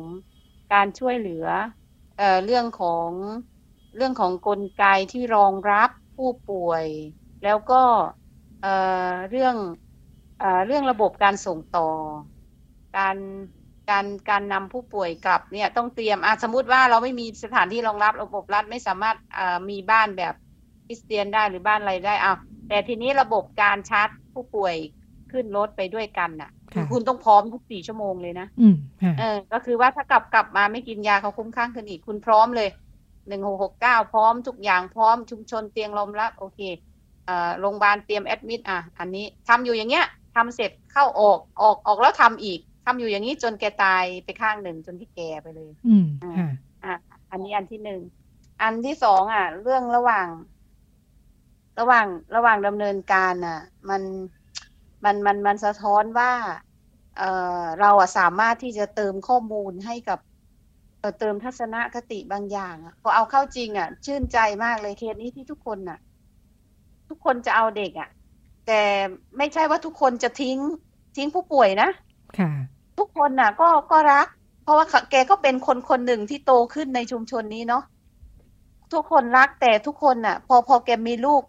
[0.72, 1.46] การช่วยเหลือ
[2.18, 3.10] เอ่อเรื่องของ
[3.96, 4.80] เรื่องของกลไก
[5.10, 6.86] ที่รองรับผู้ป่วย
[7.42, 7.74] แล้วก็
[8.58, 8.68] เอ่อ
[9.28, 9.56] เรื่อง
[10.36, 11.82] เอ่อเรื่องระบบการส่งต่อ
[12.96, 13.16] การ
[13.90, 20.34] การการนำผู้ป่วยกลับเนี่ยต้องเตรียมอะสมมติว่าเราไม่มีสถานที่รองรับระบบรัฐไม่สามารถเอ่อมีบ้านแบบ
[20.86, 22.32] คริสเตียนได้หรือบ้านอะไรได้เอา
[22.68, 24.74] แต่ทีนี้ระบบการชาร์จผู้ป่วย
[25.32, 32.68] ขึ้นรถไปด้วยกันน่ะคือค่ะคุณต้องพร้อมทุกสี่ชั่วโมงเลยนะอืมค่ะเออ ก็คือว่าถ้ากลับกลับมาไม่กินยาเขาคุ้มข้างขึ้นอีก คุณพร้อมเลย
[33.28, 36.60] หนึ่งหกหกเก้าพร้อมทุกอย่างพร้อมชุมชนเตียงรองรับโอเค
[37.26, 46.48] เอ่อโรงพยาบาลเตรียมแอดมิดอะอันนี้ทำอยู่อย่างเงี้ยทำเสร็จเข้าออกออกออกแล้วทำอีกทำอยู่อย่างนี้จนแกตายไปข้างหนึ่งจนที่แกไปเลย อืมค่ะ
[46.84, 46.94] อะ
[47.30, 48.00] อันนี้อันที่หนึ่ง
[48.62, 50.28] อันที่สองอะ เรื่องระหว่าง
[51.80, 52.06] ระหว่าง
[52.36, 54.02] ระหว่างดำเนินการอะ มัน
[55.04, 56.32] มันมันมันสะท้อนว่า
[57.18, 60.18] เอ่อเราอะสามารถที่จะเติมข้อมูลให้กับ
[61.06, 65.98] เอ่อเติมทัศนคติบางอย่างอะพอเอาเข้าจริงอะชื่นใจมากเลยเคสนี้ที่ทุกคนอะ
[67.08, 68.08] ทุกคนจะเอาเด็กอะ
[68.66, 68.82] แต่
[69.36, 70.58] ไม่ใช่ว่าทุกคนจะทิ้ง
[71.16, 71.88] ทิ้งผู้ป่วยนะ
[72.38, 72.50] ค่ะ
[72.98, 74.26] ทุกคนน่ะ ก็ก็รัก
[74.62, 77.82] เพราะว่าเขาแกก็เป็นคนคนหนึ่งที่โตขึ้นในชุมชนนี้เนาะ
[78.92, 81.42] ทุกคนรักแต่ทุกคนน่ะ พอพอแกมีลูก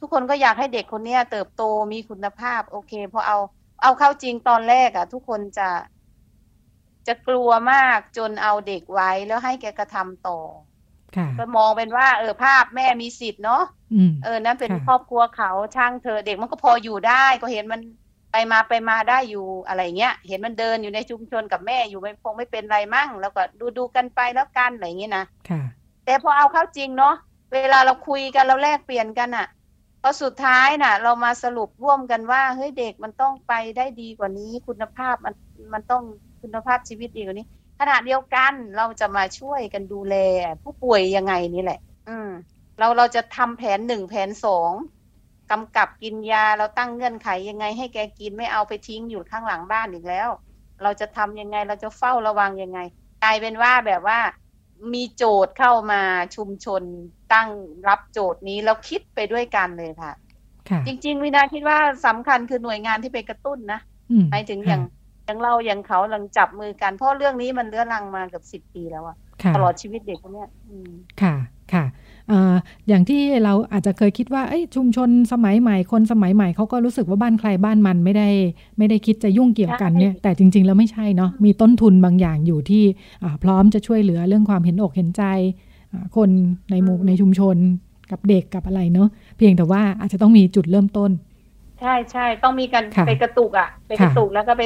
[0.00, 3.38] ทุกคนก็อยากให้เด็กคนเนี้ย เติบโตมีคุณภาพ โอเคพอเอา
[3.82, 5.68] เอาเข้าจริงตอนแรกอะทุกคนจะ
[7.08, 10.40] จะกลัวมากจนเอาเด็กไว้แล้วให้แกกระทำต่อ
[11.16, 13.62] ค่ะก็มองเป็นว่า เออภาพแม่มีสิทธิ์เนาะ
[13.94, 17.80] อืมเออนั่นเป็นค่ะครอบครัวเขาช่างเธอเด็กมันก็พออยู่ได้ ก็เห็นมัน
[18.32, 25.62] ไปมาไปมาได้อยู่อะไรเงี้ย เห็นมันเดินอยู่ในชุมชนกับแม่อยู่ไม่คงไม่เป็นไรมั่ง แล้วก็ดูดูกันไปแล้วกันอะไรเงี้ยนะค่ะ
[26.04, 27.14] แต่พอเอาเข้าจริงเนาะ
[27.52, 29.46] เวลาเราคุยกันเราแลกเปลี่ยนกันอะ
[30.02, 35.34] พอสุดท้ายน่ะ เรามาสรุปร่วมกันว่าเฮ้ยเด็กมันต้องไปได้ดีกว่านี้ คุณภาพมัน
[35.74, 36.02] มันต้อง
[36.42, 37.46] คุณภาพชีวิตดีกว่านี้
[37.80, 40.16] ขณะเดียวกันเราจะมาช่วยกันดูแล
[40.62, 42.30] ผู้ป่วยยังไงนี่แหละ อืม
[42.78, 44.72] เราเราจะทำแผนหนึ่งแผนสอง
[45.50, 50.28] กำกับกินยาเราตั้งเงื่อนไขยังไง ให้แกกินไม่เอาไปทิ้งอยู่ข้างหลังบ้านอีกแล้ว
[50.82, 52.78] เราจะทำยังไงเราจะเฝ้าระวังยังไง
[53.22, 54.18] กลายเป็นว่าแบบว่า
[54.94, 56.02] มีโจทย์เข้ามา
[56.36, 56.82] ชุมชน
[57.32, 57.48] ตั้ง
[57.88, 60.12] รับโจทย์นี้แล้วคิดไปด้วยกันเลยค่ะ
[60.68, 63.80] ค่ะจริง ๆ วินาคิดว่าสำคัญคือหน่วยงานที่ไปกระตุ้นนะ
[64.10, 64.99] อืมหมายถึงอย่างอ
[65.30, 70.90] ย่างเราอย่างเขาลังจับมือกันเพราะเรื่องนี้มันเลื้อรังมาเกือบสิบ10ปีแล้วอะค่ะตลอดชีวิตเด็กคนเนี้ยอืม
[71.22, 71.34] ค่ะ
[71.72, 71.84] ค่ะ
[72.28, 72.54] เอ่อ
[72.88, 78.28] อย่างที่เราอาจจะเคยคิดว่าเอ้ยชุมชนสมัยใหม่คนสมัยใหม่เขาก็รู้สึกว่าบ้านใครบ้านมันไม่ได้
[78.78, 82.84] ไม่ได้คิดจะยุ่งเกี่ยวกันเนี่ยแต่จริง ๆ แล้วไม่ใช่เนาะมีต้นทุนบางอย่างอยู่ที่
[83.22, 85.24] อ่าพร้อมจะช่วยเหลือเรื่องความเห็นอกเห็นใจ
[86.16, 86.30] คน
[86.70, 87.56] ในหมู่ในชุมชน
[88.10, 91.10] กับเด็กกับอะไรเนาะเพียงแต่ว่าอาจจะต้องมีจุดเริ่มต้น
[91.80, 94.62] ใช่ใช่ต้องมีกันไปกระตุกอะ ไปกระตุกแล้วก็ไป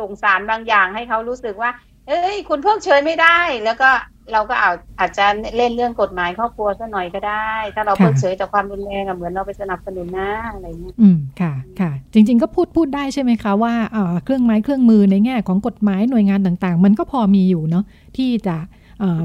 [0.00, 1.70] ส่งสารบางอย่างให้เขารู้สึกว่า
[2.08, 3.90] เอ้ย คุณเพิกเฉยไม่ได้ แล้วก็
[4.32, 5.26] เราก็อาจอาจจะ
[5.56, 17.84] เล่นเรื่องกฎหมายครอบครัวซะหน่อยก็ได้ ถ้าเราเพิกเฉยต่อความรุนแรงเหมือนเราไปสนับสนุนนะอะไรเงี้ยอืมค่ะค่ะ จริง ๆ ก็พูดพูดได้ใช่ไหมคะว่าเอ่อเครื่องไม้เครื่องมือในแง่ของกฎหมายหน่วยงานต่างๆ มันก็พอมีอยู่เนาะ
[18.16, 18.56] ที่จะ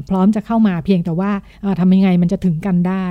[0.08, 1.30] พร้อมจะเข้ามาเพียงแต่ว่า
[1.80, 3.06] ทำยังไงมันจะถึงกันได้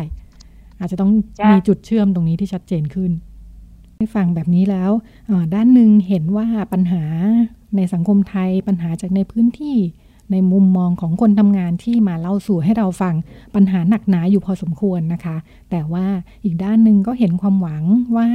[0.80, 1.12] อาจจะต้อง
[1.52, 3.12] มีจุดเชื่อมตรงนี้ที่ชัดเจนขึ้น
[4.04, 4.92] ให้ฟังแบบนี้แล้ว
[5.54, 7.04] ด้านหนึ่งเห็นว่าปัญหา
[7.76, 9.78] ในสังคมไทยปัญหาจากในพื้นที่
[10.32, 13.16] ในมุมมองของคนทำงานที่มาเล่าสู่ให้เราฟัง
[13.56, 15.38] ปัญหาหนักหนาอยู่พอสมควรนะคะ
[15.72, 16.06] แต่ว่า
[16.44, 17.84] อีกด้านหนึ่งก็เห็นความหวัง
[18.18, 18.28] ว่า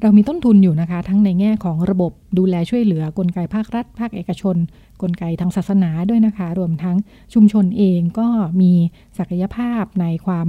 [0.00, 4.56] เรามีต้นทุนอยู่นะคะ ทั้งในแง่ของระบบดูแลช่วยเหลือกลไกภาครัฐ ภาคเอกชน
[5.02, 6.96] กลไกทางศาสนาด้วยนะคะ รวมทั้ง
[7.34, 8.28] ชุมชนเองก็
[8.60, 8.72] มี
[9.18, 10.48] ศักยภาพในความ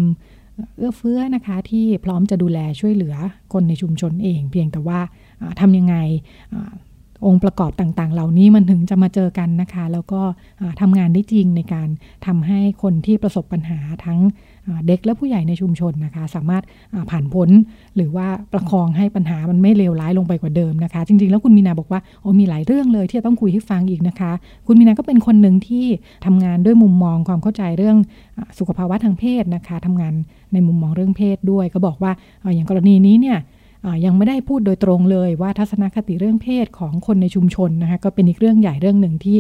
[0.78, 3.16] เอื้อเฟื้อนะคะที่พร้อมจะดูแลช่วยเหลือ
[3.54, 5.00] คนในชุมชนเอง เพียงแต่ว่า
[5.60, 5.96] ทำยังไง
[7.26, 10.22] องค์ประกอบต่างๆ เหล่านี้มันถึงจะมาเจอกันนะคะ แล้วก็
[10.82, 11.90] ทำงานได้จริงในการ
[12.26, 14.20] ทำให้คนที่ประสบปัญหาทั้ง
[14.88, 16.64] เด็กและผู้ใหญ่ในชุมชนนะคะ สามารถ
[17.10, 17.50] ผ่านพ้น
[17.96, 24.32] หรือว่าประคองให้ปัญหามันไม่เลวร้ายลงไปกว่าเดิมนะคะ จริงๆ แล้วคุณมีนาบอกว่าโอ้มีหลายเรื่องเลยที่จะต้องคุยให้ฟังอีกนะคะ
[24.68, 25.86] คุณมีนาก็เป็นคนหนึ่งที่
[26.26, 27.98] ทำงานด้วยมุมมองความเข้าใจเรื่อง
[28.60, 30.14] สุขภาวะทางเพศนะคะทำงาน
[30.54, 32.12] ในมุมมองเรื่องเพศด้วย ก็บอกว่า
[32.56, 33.38] อย่างกรณีนี้เนี่ย
[34.06, 39.38] ยังไม่ได้พูดโดยตรงเลยว่าทัศนคติเรื่องเพศของคนในชุมชนนะคะก็เป็นอีกเรื่องใหญ่เรื่องหนึ่งที่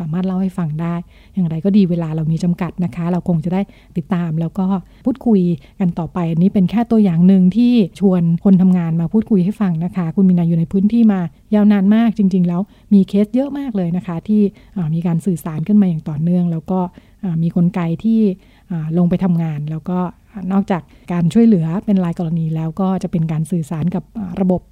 [0.00, 0.94] สามารถเล่าให้ฟังได้
[1.34, 3.60] อย่างไรก็ดีเวลาเรามีจำกัดนะคะ เราคงจะได้
[3.96, 4.66] ติดตามแล้วก็
[5.04, 5.40] พูดคุย
[5.80, 11.20] กันต่อไปอันนี้เป็นแค่ตัวอย่างหนึ่งที่ชวนคนทำงานมาพูดคุยให้ฟังนะคะ คุณมีนาอยู่ในพื้นที่มา
[11.54, 12.60] ยาวนานมากจริง ๆ แล้ว
[12.92, 14.42] มีเคสเยอะมากเลยนะคะ ที่
[14.94, 16.80] มีการสื่อสารขึ้นมาอย่างต่อเนื่อง แล้วก็
[17.42, 18.20] มีกลไกที่
[18.98, 19.98] ลงไปทำงาน แล้วก็
[20.52, 24.04] นอกจากการช่วยเหลือเป็นรายกรณีแล้วก็จะเป็นการสื่อสารกับ
[24.40, 24.62] ระบบ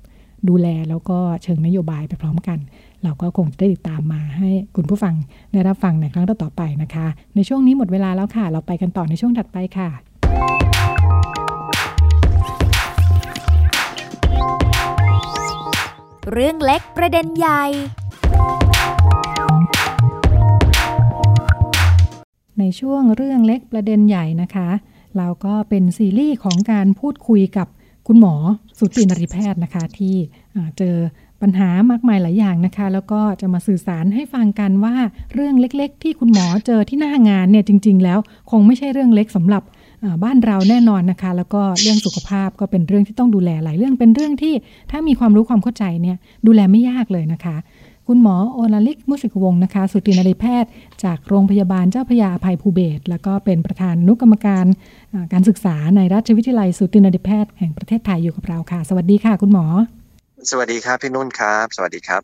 [0.48, 2.58] ดูแลแล้วก็เชิงนโยบายไปพร้อมกัน
[3.02, 5.14] เราก็คงจะได้ติดตามมาให้คุณผู้ฟัง
[5.52, 9.90] ได้รับฟังในครั้งต่อไปนะคะ ในช่วงนี้หมดเวลาแล้วค่ะ เราไปกันต่อในช่วงถัดไปค่ะ
[16.32, 17.64] เรื่องเล็กประเด็นใหญ่
[22.60, 24.68] ในช่วงเรื่องเล็กประเด็นใหญ่นะคะ
[25.16, 27.68] เราก็เป็นซีรีส์ของการพูดคุยกับ
[28.06, 28.34] คุณหมอ
[28.78, 30.14] สุตินริแพทย์นะคะ ที่
[30.78, 30.96] เจอ
[31.42, 34.94] ปัญหามากมายหลายอย่างนะคะ แล้วก็จะมาสื่อสารให้ฟังกันว่า
[35.34, 38.18] เรื่องเล็กๆ ที่คุณหมอเจอที่หน้างานเนี่ยจริง ๆ แล้ว
[38.50, 39.62] คงไม่ใช่เรื่องเล็กสำหรับ
[40.24, 44.54] บ้านเราแน่นอนนะคะ แล้วก็เรื่องสุขภาพก็เป็นเรื่องที่ต้องดูแลหลายเรื่องเป็นเรื่องที่
[44.90, 47.56] ถ้ามีความรู้ความเข้าใจเนี่ยดูแลไม่ยากเลยนะคะ
[48.06, 50.70] คุณหมอโอลาลิกมุสิกวงศ์นะคะสุตินารีแพทย์
[51.04, 54.66] จากโรงพยาบาลเจ้าพยาภัยภูเบศแล้วก็เป็นประธานนุกรรมการ
[55.32, 59.64] การศึกษาในราชวิทยาลัยสุตินารีแพทย์แห่งประเทศไทยอยู่กับเราค่ะ สวัสดีค่ะ คุณหมอ
[60.50, 62.22] สวัสดีครับพี่นุ่นครับ สวัสดีครับ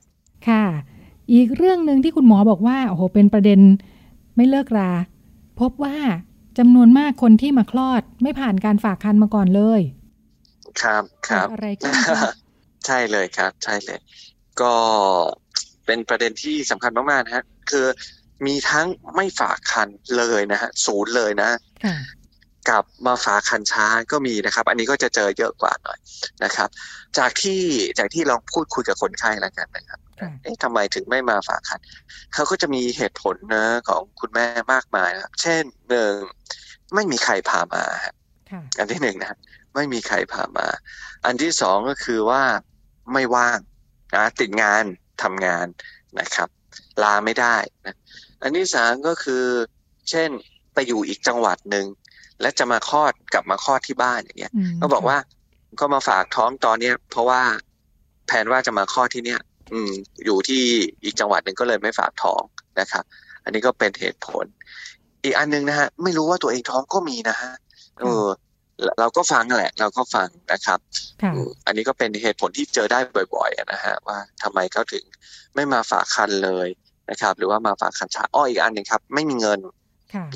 [0.48, 0.64] ค่ะ
[1.32, 3.60] อีกเรื่องหนึ่งที่คุณหมอบอกว่าโอ้โหเป็นประเด็น
[4.36, 4.92] ไม่เลิกรา
[5.60, 5.96] พบว่า
[6.58, 9.80] จำนวนมากคนที่มาคลอดไม่ผ่านการฝากคันมาก่อนเลย
[10.82, 11.92] ครับครับอะไรขึ้น
[12.86, 13.98] ใช่เลยครับ ใช่เลย
[14.60, 14.74] ก็
[15.86, 17.86] เป็นประเด็นที่สำคัญมากๆนะฮะคือ
[18.46, 21.50] มีทั้งไม่ฝากคันเลยนะฮะศูนย์เลยนะ
[22.68, 25.98] กับมาฝากคันช้าก็มีนะครับ อันนี้ก็จะเจอเยอะกว่าหน่อย
[26.44, 26.68] นะครับ
[27.18, 27.62] จากที่
[27.98, 30.00] จากที่ลองพูดคุยกับคนไข้แล้วกันนะครับ
[30.42, 31.80] เอ๊ะทำไมถึงไม่มาฝากคัน
[32.34, 36.12] เขาก็จะมีเหตุผลนะของคุณแม่มากมายครับ เช่นหนึ่ง
[36.94, 37.84] ไม่มีใครพามา
[38.78, 39.38] อันที่หนึ่งนะ
[39.74, 40.66] ไม่มีใครพามา
[41.26, 42.42] อันที่สองก็คือว่า
[43.12, 43.58] ไม่ว่าง
[44.14, 44.84] นะติดงาน
[45.22, 45.66] ทำงาน
[46.20, 46.48] นะครับ
[47.02, 47.56] ลาไม่ได้
[47.86, 47.96] นะ
[48.42, 49.44] อันที่สามก็คือ
[50.10, 50.30] เช่น
[50.74, 51.86] ไปอยู่อีกจังหวัดหนึ่ง
[52.40, 55.18] และจะมาคลอดกลับมาคลอดที่บ้านอย่างเงี้ย ก็บอกว่า
[55.80, 57.42] ก็มาฝากท้องตอนเนี้ย เพราะว่า
[58.26, 59.40] แผนว่าจะมาคลอดที่เนี้ย
[59.72, 59.90] อืม
[60.24, 60.62] อยู่ที่
[61.04, 62.42] อีกจังหวัดหนึ่งก็เลยไม่ฝากท้อง
[62.80, 63.04] นะครับ
[63.44, 64.44] อันนี้ก็เป็นเหตุผล
[65.22, 67.52] อีกอันนึงนะฮะ ไม่รู้ว่าตัวเองท้องก็มีนะฮะ
[68.00, 68.24] เออ
[69.00, 70.78] เราก็ฟังแหละ เราก็ฟังนะครับ
[71.66, 72.98] อันนี้ก็เป็นเหตุผลที่เจอได้
[73.34, 75.04] บ่อยๆนะฮะว่าทำไมเขาถึง
[75.54, 76.68] ไม่มาฝากคันเลย
[77.10, 79.60] นะครับ หรือว่ามาฝากคันช้าอ้ออีกอันหนึ่งครับ ไม่มีเงิน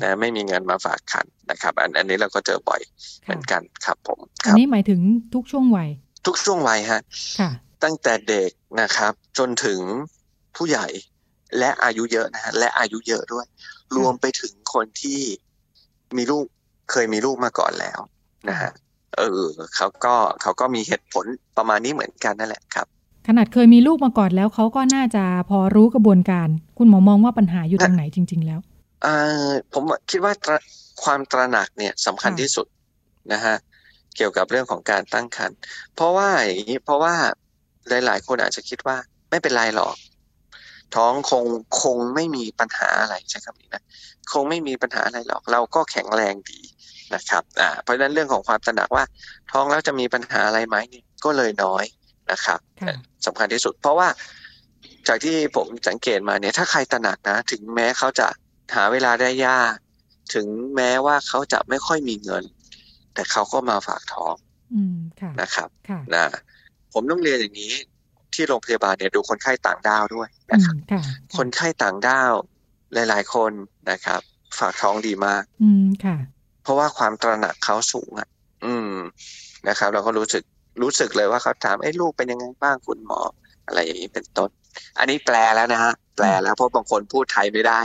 [0.03, 2.81] นะไม่มีเงินมาฝากคันนะครับ อันอันนี้เราก็เจอบ่อย
[3.23, 5.01] เหมือนกันครับผมอันนี้หมายถึง
[5.33, 5.89] ทุกช่วงวัย
[6.25, 7.01] ทุกช่วงวัยฮะ
[7.83, 9.79] ตั้งแต่เด็กนะครับ จนถึง
[10.55, 10.87] ผู้ใหญ่
[11.59, 13.45] และอายุเยอะนะฮะและอายุเยอะด้วย
[13.97, 15.21] รวมไปถึงคนที่
[16.17, 16.45] มีลูก
[16.91, 17.99] เคยมีลูกมาก่อนแล้ว
[18.49, 18.71] นะฮะ
[19.17, 21.25] เออเขาก็เขาก็มีเหตุผล
[21.57, 22.87] ประมาณนี้เหมือนกันนั่นแหละครับ
[23.27, 28.59] ขนาดเคยมีลูกมาก่อนแล้วเขาก็น่าจะพอรู้กระบวนการ คุณหมอมองว่าปัญหาอยู่ตรงไหนจริง ๆ แล้ว
[29.05, 30.33] อ่าผมคิดว่า
[31.03, 32.67] ความตระหนักเนี่ยสำคัญที่สุด
[33.33, 33.55] นะฮะ
[34.15, 35.57] เกี่ยวกับเรื่องของการตั้งครรภ์
[35.95, 37.15] เพราะว่าอย่างนี้เพราะว่า
[37.89, 38.97] หลาย ๆ คนอาจจะคิดว่า
[39.29, 39.95] ไม่เป็นไรหรอก
[40.95, 41.45] ท้องคง
[41.81, 43.83] คงไม่มีปัญหาอะไรใช่คำนี้นะ
[44.31, 46.61] คงไม่มีปัญหาอะไรหรอก เราก็แข็งแรงดี
[47.15, 49.03] นะครับอ่าเพราะฉะนั้นเรื่องของความตระหนักว่า
[49.51, 51.85] ท้องแล้วจะมีปัญหาอะไรไหมนี่ก็เลยน้อย
[52.31, 52.59] นะครับ
[53.25, 54.07] สำคัญที่สุด เพราะว่า
[55.07, 58.27] จากที่ผมสังเกตมาเนี่ยถ้าใครตระหนักนะ ถึงแม้เขาจะ
[58.75, 59.73] หาเวลาได้ยาก
[60.33, 62.43] ถึงแม้ว่าเขาจะไม่ค่อยมีเงิน
[63.13, 64.35] แต่เขาก็มาฝากท้อง
[65.41, 65.69] นะครับ
[66.15, 66.25] นะ
[66.93, 67.73] ผมต้องเรียนอย่างนี้
[68.33, 70.75] ที่โรงพยาบาลเนี่ยดูคนไข้ต่างด้าวด้วยนะครับ
[71.37, 72.31] คนไข้ต่างด้าว
[72.93, 73.51] หลาย ๆ คน
[73.91, 74.21] นะครับ
[74.59, 76.17] ฝากท้องดีมาก อืมค่ะ
[76.63, 78.29] เพราะว่าความตระหนักเขาสูงอะ
[78.65, 78.95] อืม
[79.67, 80.43] นะครับ เราก็รู้สึก
[80.81, 83.19] รู้สึกเลยว่าเขาถามไอ้ลูกเป็นยังไงบ้างคุณหมอ
[83.67, 84.49] อะไรอย่างนี้เป็นต้น
[84.99, 87.79] อันนี้แปลแล้วนะฮะแปลแล้วเพราะบางคนพูดไทยไม่ได้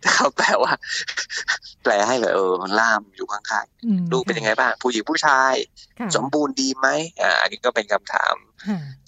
[0.00, 0.72] แต่เขาแปลว่า
[1.82, 5.54] แปลให้เลยเออมันล่ามอยู่ข้างๆลูกเป็นยังไงบ้างผู้หญิงผู้ชาย
[6.16, 6.86] สมบูรณ์ดีไหม
[7.20, 8.34] อ่าอันนี้ก็เป็นคำถาม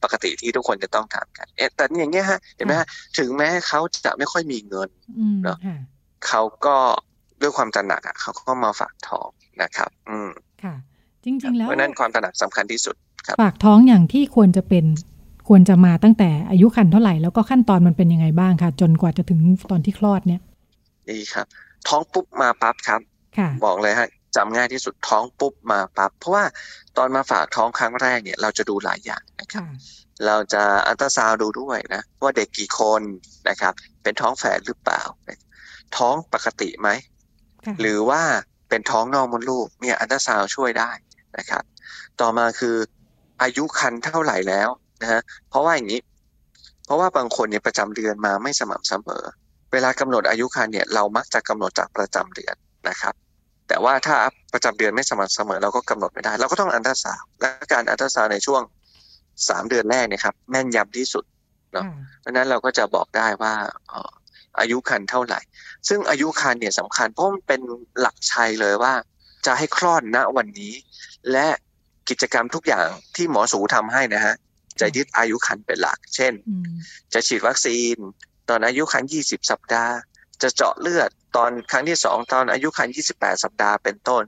[0.03, 2.87] ปกติที่ทุกคนจะต้องถามกันเอ๊ะแต่อย่างเงี้ยฮะเห็นไหมฮะ
[3.18, 4.89] ถึงแม้เขาจะไม่ค่อยมีเงิน
[5.45, 5.59] เนาะ
[6.27, 6.77] เขาก็
[7.41, 9.28] ด้วยความตระหนักอะเขาก็มาฝากท้อง
[9.62, 10.30] นะครับ อืม
[10.64, 10.74] ค่ะ
[11.24, 14.84] จริง ๆ แล้วเพราะนั้นความตระหนักสำคัญที่สุดครับฝากท้องอย่างที่ควรจะเป็น
[15.49, 20.41] ควรจะมาตั้งแต่อายุคันเท่าไหร่แล้วก็ขั้นตอนมันเป็นยังไงบ้างค่ะจนกว่าจะถึงตอนที่คลอดเนี่ย
[21.11, 21.47] ดีครับ
[21.88, 23.01] ท้องปุ๊บมาปั๊บครับ
[23.64, 26.45] บอกเลยฮะจำง่ายที่สุดท้องปุ๊บมาปั๊บเพราะว่า
[26.97, 29.64] ตอนมาฝากท้องครั้งแรกเนี่ย เราจะดูหลายอย่างนะครับ
[30.26, 33.03] เราจะอัลตราซาวดูด้วยนะว่าเด็กกี่คน
[33.49, 33.72] นะครับ
[34.03, 35.03] เป็นท้องแฝดหรือเปล่า
[35.97, 36.88] ท้องปกติไหม
[37.81, 38.23] หรือว่า
[38.69, 40.91] เป็นท้องนอกมดลูกเนี่ยอัลตราซาวช่วยได้
[41.39, 41.63] นะครับ
[42.21, 42.77] ต่อมาคือ
[43.43, 44.69] อายุคันเท่าไหร่แล้ว
[45.03, 46.01] นะฮะเพราะว่าอย่างนี้
[46.87, 49.25] เพราะว่าบางคนเนี่ยประจำเดือนมาไม่สม่ำเสมอ
[49.73, 52.55] เวลากำหนดอายุคันเนี่ยเรามักจะกำหนดจากประจำเดือน
[52.89, 53.15] นะครับ
[53.69, 54.17] แต่ว่าถ้า
[54.53, 58.63] ประจำเดือนไม่สม่ำเสมอ เราก็กำหนดไม่ได้ เราก็ต้องอันตราซาวและการอันตราซาวในช่วง
[59.49, 61.25] สามเดือนแรกเนี่ยครับแม่นยำที่สุด
[61.73, 61.85] เนาะ
[62.21, 63.55] เพราะนั้นเราก็จะบอกได้ว่า
[64.59, 65.40] อายุคันเท่าไหร่
[65.88, 67.61] ซึ่งอายุคันเนี่ยสำคัญเพราะมันเป็น
[68.01, 68.94] หลักชัยเลยว่า
[69.46, 70.72] จะให้คลอดณวันนี้
[71.32, 71.48] และ
[72.09, 72.86] กิจกรรมทุกอย่าง
[73.16, 74.34] ที่หมอสูทำให้นะฮะ
[74.80, 76.32] จะยึดอายุคันเป็นหลัก เช่น
[77.12, 77.96] จะฉีดวัคซีน
[78.48, 79.94] ตอนอายุคัน20สัปดาห์
[80.42, 84.22] จะเจาะเลือดตอนครั้งที่2ตอนอายุคัน28สัปดาห์เป็นต้น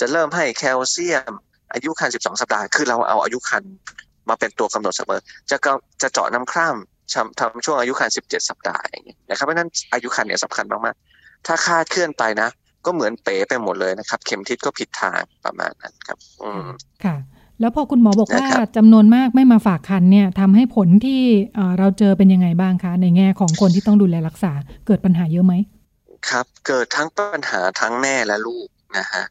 [0.00, 1.32] จะเริ่มให้แคลเซียม
[1.72, 3.64] อายุคัน12สัปดาห์ คือเราเอาอายุคัน
[4.28, 5.20] มาเป็นตัวกำหนดเสมอ
[5.50, 5.56] จะ
[6.02, 6.95] จะเจาะน้ำคร่ำ
[7.40, 12.48] ทำช่วงอายุคัน17สัปดาห์อย่างเงี้ยนะครับเพราะนั้นอายุคันเนี่ยสำคัญมากๆถ้าคาดเคลื่อนไปนะ
[12.84, 16.64] ก็เหมือนเป๋ไปหมดเลยนะครับ เข็มทิศก็ผิดทางประมาณนั้นครับ อืม
[17.04, 17.16] ค่ะ
[17.60, 21.20] แล้วพอคุณหมอบอกว่าจำนวนมากไม่มาฝากคันเนี่ยทำให้ผลที่
[21.78, 24.52] เราเจอเป็นยังไงบ้างคะ ในแง่ของคนที่ต้องดูแลรักษา
[24.86, 25.54] เกิดปัญหาเยอะไหม
[26.28, 29.24] ครับ เกิดทั้งปัญหาทั้งแม่และลูกนะฮะ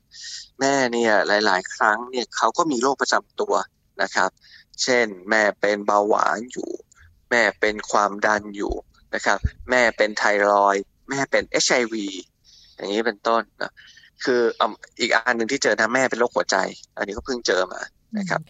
[0.59, 1.13] แม่เนี่ย
[1.45, 3.53] หลาย ๆ ครั้งเนี่ยเขาก็มีโรคประจำตัว
[4.01, 4.29] นะครับ
[4.83, 8.73] เช่น แม่เป็นเบาหวานอยู่แม่เป็นความดันอยู่
[9.15, 9.37] นะครับ
[9.69, 10.75] แม่เป็นไทรอย
[11.09, 12.07] แม่เป็นเอชไอวี
[12.75, 13.71] อย่างนี้เป็นต้นนะ
[14.23, 14.41] คือ
[14.99, 16.57] อีกอันหนึ่งที่เจอนะแม่เป็นโรคหัวใจ
[16.97, 17.81] อันนี้ก็เพิ่งเจอมา
[18.17, 18.41] นะครับ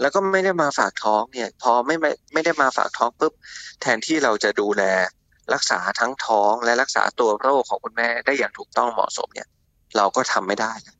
[0.00, 3.32] แล้วก็ไม่ได้มาฝากท้องเนี่ย พอไม่ไม่ไม่ได้มาฝากท้องปุ๊บ
[3.80, 4.82] แทนที่เราจะดูแล
[5.54, 9.48] รักษาทั้งท้องและรักษาตัวโรคของคุณแม่ได้อย่างถูกต้องเหมาะสมเนี่ย
[9.96, 10.95] เราก็ทำไม่ได้นะ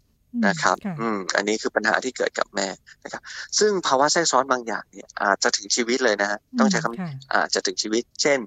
[0.63, 2.69] ครับ อืม อันนี้คือปัญหาที่เกิดกับแม่
[3.05, 3.23] นะครับ
[3.59, 8.39] ซึ่งภาวะแทรกซ้อนบางอย่างเนี่ยอาจจะถึงชีวิตเลยนะฮะ ต้องใช้คำอาจจะถึงชีวิต เช่น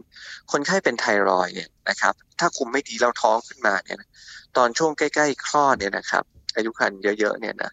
[0.52, 3.98] คนไข้เป็นไทรอยเนี่ยนะครับ ถ้าคุมไม่ดีเราท้องขึ้นมาเนี่ย
[4.58, 6.24] ตอนช่วงใกล้ๆ คลอดเนี่ยนะครับ
[6.56, 7.72] อายุครรภ์เยอะๆ เนี่ยนะ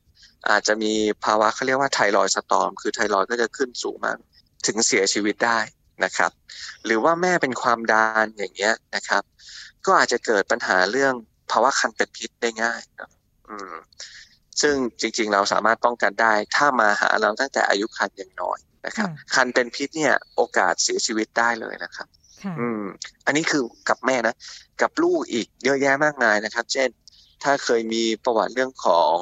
[0.50, 0.92] อาจจะมี
[1.24, 4.16] ภาวะเขาเรียกว่าไทรอยสตอม คือไทรอยก็จะขึ้นสูงมาก
[4.66, 5.58] ถึงเสียชีวิตได้
[6.04, 6.30] นะครับ
[6.84, 9.22] หรือว่าแม่เป็นความดันอย่างเงี้ยนะครับ
[9.86, 11.14] ก็อาจจะเกิดปัญหาเรื่อง
[11.50, 13.10] ภาวะคันเป็นพิษได้ง่ายนะ
[13.49, 13.74] อืม
[14.61, 22.09] ซึ่งจริง ๆ เราสามารถป้องกันได้ ถ้ามาหาเราตั้งแต่อายุคันยังน้อยนะครับ คันเป็นพิษเนี่ยโอกาสเสียชีวิตได้เลยนะครับ
[22.59, 22.82] อืม
[23.26, 24.34] อันนี้คือกับแม่นะ
[24.82, 26.88] กับลูกอีกเยอะแยะมากมายนะครับ เช่น
[27.42, 29.16] ถ้าเคยมีประวัติเรื่องของ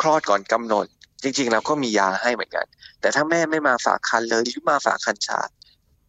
[0.00, 0.86] คลอดก่อนกำหนด
[1.22, 2.66] จริง ๆ เราก็มียาให้เหมือนกัน
[3.00, 5.40] แต่ถ้าแม่ไม่มาฝากคันเลยหรือมาฝากคันชา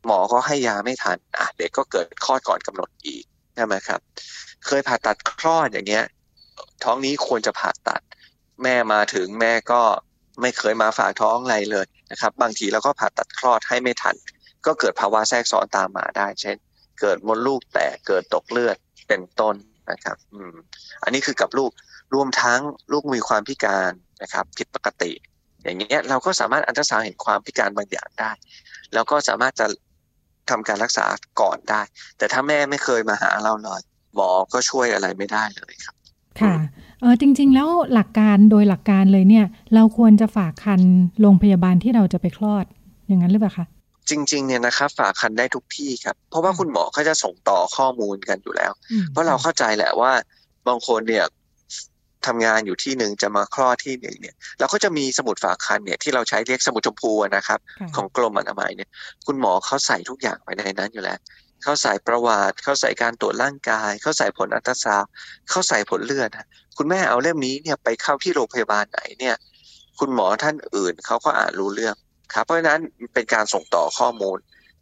[0.05, 3.23] หมอก็ให้ยาไม่ทันอะเด็กก็เกิดคลอดก่อนกำหนดอีก
[3.55, 3.99] ใช่ไหมครับ
[4.65, 6.05] เคยผ่าตัดคลอดอย่างเงี้ย
[6.83, 8.01] ท้องนี้ควรจะผ่าตัด
[8.63, 9.81] แม่มาถึงแม่ก็
[10.41, 14.15] ไม่เคยมาฝากท้องอะไรเลยนะครับ บางทีเราก็ผ่าตัดคลอดให้ไม่ทัน
[14.65, 16.57] ก็เกิดภาวะแทรกซ้อนตามมาได้ เช่น
[17.01, 18.77] เกิดมดลูกแตกเกิดตกเลือด
[19.07, 19.55] เป็นต้น
[19.91, 20.55] นะครับ อืม
[21.03, 21.71] อันนี้คือกับลูก
[22.15, 22.59] รวมทั้ง
[22.91, 23.91] ลูกมีความพิการ
[24.23, 25.11] นะครับ ผิดปกติ
[25.63, 28.31] อย่างเงี้ยเราก็สามารถอันตราซาวเห็นความพิการบางอย่างได้
[28.93, 29.67] แล้วก็สามารถจะ
[30.49, 31.05] ทำการรักษา
[31.41, 31.81] ก่อนได้
[32.17, 33.81] แต่ถ้าแม่ไม่เคยมาหาเราเลย
[34.15, 35.95] หมอก็ช่วยอะไรไม่ได้เลยครับ
[36.41, 36.55] ค่ะ
[37.01, 40.81] เออจริง ๆ แล้วหลักการโดยหลักการเลยเนี่ย เราควรจะฝากคัน
[41.21, 42.65] โรงพยาบาลที่เราจะไปคลอด
[43.07, 43.65] อย่างนั้นหรือเปล่าคะ
[44.09, 48.71] จริงๆเนี่ยนะครับฝากคันได้ทุกที่ครับ เพราะว่าคุณหมอเขาจะส่งต่อข้อมูลกันอยู่แล้ว
[49.11, 50.11] เพราะเราเข้าใจแหละว่า
[50.67, 51.25] บางคนเนี่ย
[52.27, 57.59] ทำงานอยู่ที่หนึ่งจะมาคลอดที่หนึ่งเนี่ยเราก็จะมีสมุดฝากคันเนี่ยที่เราใช้เรียกสมุดชมพูนะครับ
[57.95, 58.89] ของกรมอนามัยเนี่ย
[59.25, 61.19] คุณหมอเขาใส่ทุกอย่างไปในนั้นอยู่แล้ว
[61.63, 65.03] เขาใส่ประวัติ เขาใส่การตรวจร่างกาย เขาใส่ผลอัลตราซาว
[65.49, 66.29] เขาใส่ผลเลือด
[66.77, 69.35] คุณแม่เอาเล่มนี้เนี่ยไปเข้าที่โรงพยาบาลไหนเนี่ย
[69.99, 71.95] คุณหมอท่านอื่นเขาก็อ่านรู้เรื่อง
[72.33, 72.79] ครับ เพราะฉะนั้น
[73.13, 74.37] เป็นการส่งต่อข้อมูล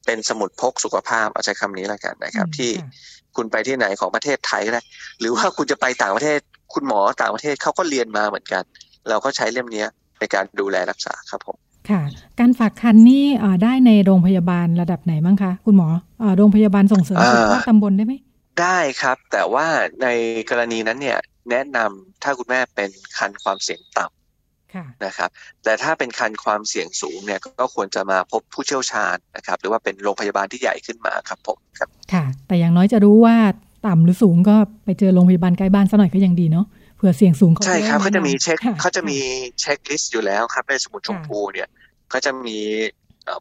[0.05, 2.71] เป็นสมุดพกสุขภาพเอาใช้คำนี้แล้วกันนะครับ ที่
[3.35, 4.83] คุณไปที่ไหนของประเทศไทยก็ได้
[5.19, 6.39] หรือว่าคุณจะไปต่างประเทศ
[6.73, 8.63] คุณหมอต่างประเทศเขาก็เรียนมาเหมือนกัน
[9.09, 9.85] เราก็ใช้เล่มนี้
[10.19, 11.57] ในการดูแลรักษาครับผม
[11.91, 12.01] ค่ะ
[12.39, 13.25] การฝากคันนี่
[13.63, 15.87] ได้ในโรงพยาบาลระดับไหนบ้างคะ คุณหมอ
[16.37, 18.13] โรงพยาบาลส่งเสริมสุขภาพตำบลได้ไหม
[18.61, 19.67] ได้ครับ แต่ว่า
[20.01, 20.07] ใน
[20.49, 21.19] กรณีนั้นเนี่ย
[21.51, 25.29] แนะนำถ้าคุณแม่เป็นคันความเสี่ยงต่ำนะครับ
[25.63, 33.35] แต่ถ้าเป็นคันความเสี่ยงสูงเนี่ยก็ควรจะมาพบผู้เชี่ยวชาญนะครับ หรือว่าเป็นโรงพยาบาลที่ใหญ่ขึ้นมาครับผมครับค่ะ แต่อย่างน้อยจะรู้ว่า
[33.87, 36.65] ต่ำหรือสูงก็ไปเจอโรงพยาบาลใกล้บ้านซะหน่อยก็ยังดีเนาะ
[36.97, 39.17] เผื่อเสี่ยงสูงใช่ครับเขาจะมีเช็คเขาจะมี
[39.59, 41.67] เช็คลิสต์อยู่แล้วครับในสมุดชมพูเนี่ย
[42.13, 42.59] ก็จะมี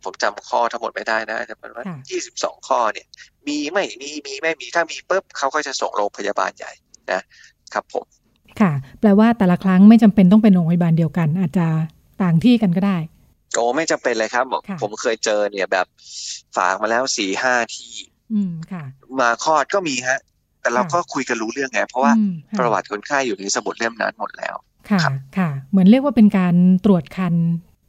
[0.04, 3.06] ผมจำข้อทั้งหมดไม่ได้นะจะเป็นว่ายี่สิบสองข้อเนี่ย
[3.46, 6.72] มีไม่มีมีไม่มีถ้ามีปุ๊บเขาก็จะส่งโรงพยาบาลใหญ่
[7.12, 7.20] นะ
[7.74, 8.06] ครับผม
[8.60, 11.66] ค่ะ แปลว่าแต่ละครั้งไม่จำเป็นต้องเป็นโรงพยาบาลเดียวกัน อาจจะ
[12.22, 12.96] ต่างที่กันก็ได้
[13.54, 14.44] โอ้ไม่จำเป็นเลยครับ
[14.82, 15.86] ผมเคยเจอเนี่ยแบบ
[16.56, 17.92] ฝากมาแล้วสี่ห้าที่
[18.32, 18.84] อืมค่ะ
[19.20, 20.18] มาคลอดก็มีฮะ
[20.60, 22.12] แต่เราก็คุยกันรู้เรื่องไง เพราะว่า
[22.58, 24.56] ประวัติคนไข้อยู่ในสมุดเล่มนั้นหมดแล้ว
[24.90, 25.00] ค่ะ
[25.38, 26.54] ค่ะ เหมือนเรียกว่าเป็นการ
[26.84, 27.34] ตรวจคัน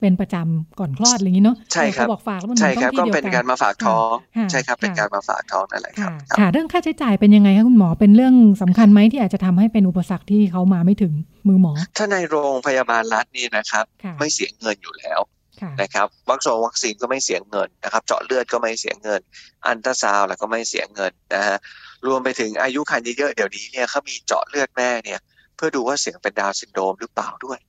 [0.01, 4.13] เป็นประจำก่อนคลอดอะไรอย่างนี้เนาะใช่ครับบอกฝากแล้วมันใช่ครับก็เป็นการมาฝากท้อง
[4.51, 11.13] ใช่ครับเป็นการมาฝากท้องนั่นแหละครับค่ะเรื่องค่าใช้จ่ายเป็นยังไงคะคุณหมอเป็นเรื่องสำคัญไหมที่อาจจะทำให้เป็นอุปสรรคที่เขามาไม่ถึง
[11.47, 13.85] มือหมอ ถ้าในโรงพยาบาลรัฐนี่นะครับ
[14.19, 15.21] ไม่เสียเงินอยู่แล้ว
[15.81, 19.21] นะครับวัคซีนวัคซีนก็ไม่เสียเงินนะครับ เจาะเลือดก็ไม่เสียเงิน
[19.67, 21.57] อันตราซาวแล้วก็ไม่เสียเงินนะฮะ
[22.07, 25.19] รวมไปถึงอายุคันเยอะๆเดี๋ยวนี้เนี่ยเขามีเจาะเลือดแม่เนี่ย
[25.55, 27.59] เพื่อดูว่าเสี่ยงเป็นดาวซินโดรมหรือเปล่าด้วย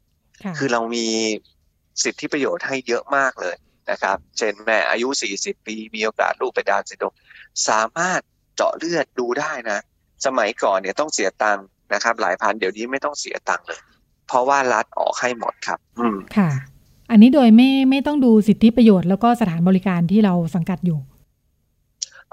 [0.58, 1.06] คือเรามี
[2.04, 3.56] สิทธิประโยชน์ให้เยอะมากเลย
[3.90, 7.14] นะครับ เช่นแม่อายุ 40 ปี มีโอกาสลูกเป็นดาวซินโดรม
[7.68, 8.20] สามารถ
[8.56, 9.78] เจาะเลือดดูได้นะ
[10.26, 13.80] สมัยก่อนเนี่ยต้องเสียตังค์นะครับ หลายพันเดี๋ยวนี้ไม่ต้องเสียตังค์เลย
[14.28, 16.50] เพราะว่ารัฐออกให้หมดครับ อืมค่ะ
[17.10, 20.98] อันนี้โดยไม่ไม่ต้องดูสิทธิประโยชน์แล้วก็สถานบริการที่เราสังกัดอยู่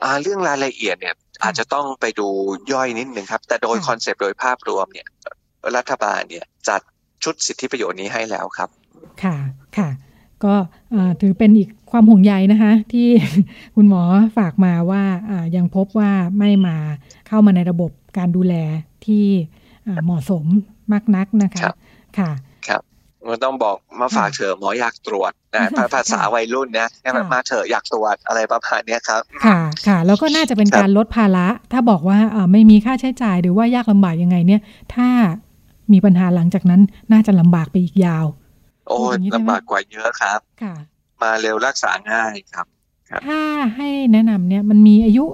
[0.01, 2.28] อ่าเรื่องรายละเอียดเนี่ยอาจจะต้องไปดู
[2.74, 5.07] ย่อยนิดหนึ่งครับ แต่โดยคอนเซปต์โดยภาพรวมเนี่ย
[5.78, 6.82] รัฐบาลเนี่ยจัด
[7.24, 8.70] ชุดสิทธิประโยชน์นี้ให้แล้วครับ
[9.24, 9.36] ค่ะ
[9.78, 9.89] ค่ะ
[10.43, 10.56] ก็
[11.22, 13.08] ถือเป็นอีกความห่วงใยนะคะ ที่
[13.76, 14.03] คุณหมอ
[14.38, 15.03] ฝากมาว่า
[15.56, 16.78] ยังพบว่าไม่มา
[17.28, 18.56] เข้ามาในระบบการดูแล
[19.06, 19.26] ที่
[20.03, 20.45] เหมาะสม
[20.91, 21.62] มากนักนะคะ
[22.18, 22.32] ค่ะ
[22.68, 22.82] ครับ
[23.28, 26.89] มันต้องบอกมาฝากเถอะหมออยากตรวจนะภาษาวัยรุ่นนะ
[27.34, 32.20] มาเถอะอยากตรวจอะไรประมาณนี้ครับ ค่ะค่ะ แล้วก็น่าจะเป็นการลดภาระ ถ้าบอกว่า
[32.51, 34.62] ไม่มีค่าใช้จ่ายหรือว่ายากลำบากยังไงเนี่ย
[34.95, 35.08] ถ้า
[35.91, 36.82] มีปัญหาหลังจากนั้น
[37.12, 38.26] น่าจะลำบากไปอีกยาว
[38.88, 38.97] โอ้
[39.36, 40.75] ลำบากกว่าเยอะครับ ค่ะ
[41.21, 42.65] มาเร็วรักษาง่ายครับ
[43.27, 43.39] ถ้า
[43.75, 45.25] ให้แนะนำเนี่ยมันมีอายุ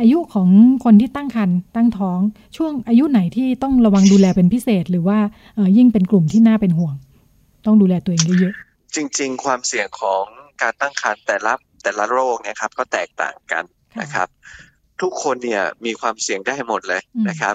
[0.00, 0.48] อายุของ
[0.84, 2.18] คนที่ตั้งครรภ์ตั้งท้อง
[2.56, 5.18] ช่วงอายุไหนที่ต้องระวังดูแลเป็นพิเศษ หรือว่า
[5.76, 6.94] ยิ่งเป็นกลุ่มที่น่าเป็นห่วง
[7.66, 10.24] ต้องดูแลตัวเองเยอะๆจริง ๆ ความเสี่ยงของ
[10.62, 11.52] การตั้งครรภ์แต่ละ
[11.82, 13.64] แต่ละโรคเนี่ยครับก็แตกต่างกัน
[14.00, 14.28] นะครับ
[15.02, 17.54] ทุกคนเนี่ยมีความเสี่ยงได้หมดเลยนะครับ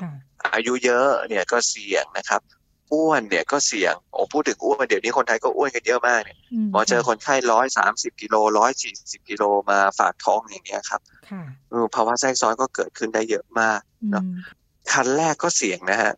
[0.54, 2.42] อายุเยอะเนี่ยก็เสี่ยงนะครับ
[2.94, 6.38] อ้วนเนี่ยก็เสี่ยงโอ้พูดถึงอ้วนเดี๋ยวนี้คนไทยก็อ้วนกันเยอะมากเนี่ย
[6.72, 11.02] หมอเจอคนไข้ร้อยสามสิบกิโลร้อยสี่สิบกิโลมาฝากท้องอย่างเงี้ยครับ
[11.96, 13.80] ภาวะแทรกซ้อนก็เกิดขึ้นได้เยอะมาก
[14.12, 14.24] เนาะ
[14.94, 16.14] คันแรกก็เสี่ยงนะฮะ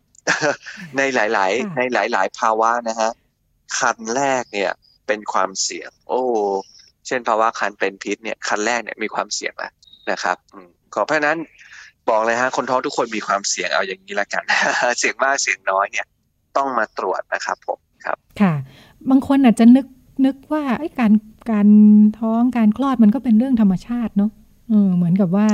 [0.96, 1.80] ในหลาย ๆ ใน
[2.12, 3.10] หลาย ๆ ภาวะนะฮะ
[3.78, 4.70] คันแรกเนี่ย
[5.06, 6.20] เป็นความเสี่ยง โอ้
[7.06, 9.72] เช่นภาวะคันเป็นพิษเนี่ยคันแรกเนี่ยมีความเสี่ยงแล้ว
[10.10, 10.36] นะครับ
[10.94, 11.38] ขอเพราะนั้น
[12.08, 14.44] บอกเลยฮะคนท้องทุกคนมีความเสี่ยงเอาอย่างนี้ละกัน
[14.98, 16.06] เสี่ยงมากเสี่ยงน้อยเนี่ย
[16.56, 18.54] ต้องมาตรวจนะครับผมครับ ค่ะ
[19.10, 19.86] บางคนอาจจะนึก
[20.24, 21.12] นึกว่าไอ้การ
[21.50, 21.68] การ
[22.18, 24.30] ท้องการคลอดมันก็เป็นเรื่องธรรมชาติเนาะ
[24.68, 25.46] เออเหมือนกับว่า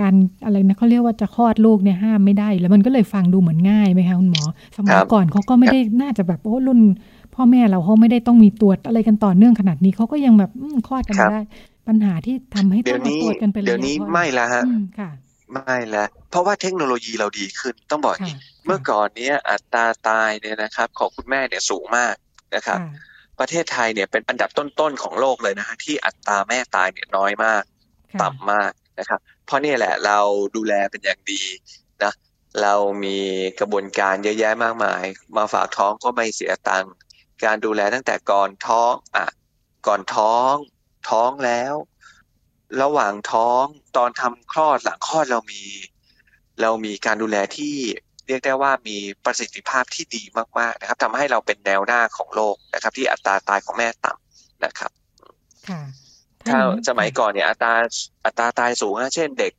[0.00, 0.14] การ
[0.44, 4.42] อะไรนะเขาเรียกว่าจะคลอดลูกเนี่ยห้ามไม่ได้ แล้วมันก็เลยฟังดูเหมือนง่ายไหมคะคุณหมอ
[4.76, 6.80] สมัยก่อนเขาก็ไม่ได้น่าจะแบบโอ้รุ่น
[7.34, 10.50] พ่อแม่เราเขาไม่ได้ต้องมีตรวจอะไรกันต่อเนื่องขนาดนี้เขาก็ยังแบบ
[10.88, 11.40] คลอดกันได้
[11.88, 14.62] ปัญหาที่ทำให้ต้องมาตรวจกันไปเลยเดี๋ยวนี้ไม่ละฮะ
[14.98, 15.10] ค่ะ
[15.52, 22.14] ไม่แล้วเพราะว่าเทคโนโลยีเราดีขึ้นต้องบอกอย่างนี้ เมื่อก่อนเนี้ยอัตราตายเนี่ยนะครับ ของคุณแม่เนี่ยสูงมาก
[22.54, 22.78] นะครับ
[23.38, 27.62] ประเทศไทยเนี่ยเป็นอันดับต้นๆของโลกเลยนะฮะที่อัตราแม่ตายเนี่ยน้อยมาก
[28.22, 30.18] ต่ำมากนะครับ เพราะนี่แหละเรา
[30.56, 31.42] ดูแลเป็นอย่างดี
[32.02, 32.12] นะ
[32.62, 33.18] เรามี
[33.60, 35.02] กระบวนการเยอะแยะมากมาย
[35.36, 36.92] มาฝากท้องก็ไม่เสียตังค์
[37.44, 39.26] การดูแลตั้งแต่ก่อนท้องอะ
[39.86, 40.54] ก่อนท้อง
[41.10, 41.74] ท้องแล้ว
[42.82, 43.64] ระหว่างท้อง
[43.96, 45.62] ตอนทำคลอดหลังคลอดเรามี
[46.60, 47.76] เรามีการดูแลที่
[48.26, 50.22] เรียกได้ว่ามีประสิทธิภาพที่ดี
[50.58, 54.90] มากๆนะครับทำให้เราเป็นแนวหน้าของโลกนะครับ ที่อัตราตายของแม่ต่ำนะครับ
[55.68, 55.80] ค่ะ
[56.48, 56.58] ถ้า
[56.88, 57.72] สมัยก่อนเนี่ยอัตรา
[58.24, 59.52] อัตราตายสูงนะเช่นเด็ก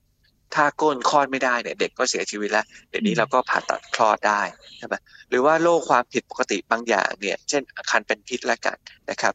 [0.55, 4.41] ถ้าก้นคลอดไม่ได้เนี่ยเด็กก็เสียชีวิตแล้วเดี๋ยวนี้เราก็ผ่าตัดคลอดได้
[4.77, 4.95] ใช่ไหม
[5.29, 8.77] หรือว่าโรคความผิดปกติบางอย่างเนี่ยเช่นคันเป็นพิษแล้วกัน
[9.09, 9.33] นะครับ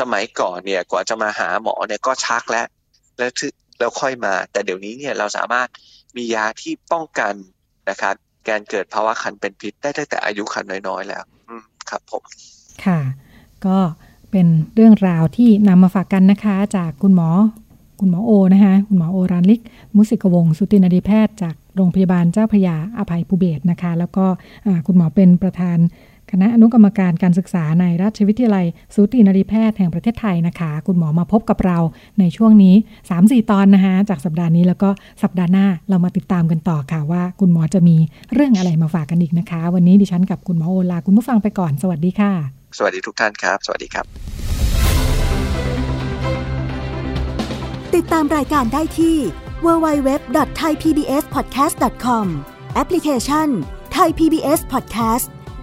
[0.00, 2.66] สมัยก่อนเนี่ยกว่าจะมาหาหมอเนี่ยก็ชักแล้ว
[3.18, 3.30] แล้ว
[3.78, 5.68] แล้วค่อยมา แต่เดี๋ยวนี้เนี่ยเราสามารถ
[6.16, 7.34] มียาที่ป้องกัน
[7.90, 8.14] นะครับ
[8.48, 11.24] การเกิดภาวะคันเป็นพิษได้ตั้งแต่อายุคันน้อยๆแล้ว
[11.90, 12.22] ครับผม
[12.84, 13.00] ค่ะ
[13.66, 13.78] ก็
[14.30, 17.28] เป็นเรื่องราวที่นำมาฝากกันนะคะ จากคุณหมอ
[18.00, 19.60] คุณหมอโอนะคะ คุณหมอโอรานลิก
[19.96, 24.26] มุสิกวงศ์สุตินรีแพทย์จากโรงพยาบาลเจ้าพยาอภัยภูเบศนะคะ แล้วก็
[24.86, 25.78] คุณหมอเป็นประธาน
[26.32, 31.78] คณะอนุกรรมการการศึกษาในราชวิทยาลัย สูตินรีแพทย์แห่งประเทศไทยนะคะ คุณหมอมาพบกับเรา
[32.20, 32.74] ในช่วงนี้
[33.12, 34.90] 3-4 ตอนนะคะ จากสัปดาห์นี้แล้วก็
[35.22, 37.96] สัปดาห์หน้าเรามาติดตามกันต่อค่ะว่า คุณหมอจะมี
[38.32, 42.32] เรื่องอะไรมาฝากกันอีกนะคะ วันนี้ดิฉันกับคุณหมอขอลาคุณผู้ฟังไปก่อน สวัสดีค่ะ
[42.78, 44.04] สวัสดีทุกท่านครับ สวัสดีครับ
[47.94, 49.16] ติดตามรายการได้ที่
[49.64, 52.26] www.thaipbspodcast.com
[52.74, 53.48] แอปพลิเคชัน
[53.96, 55.26] Thai PBS Podcast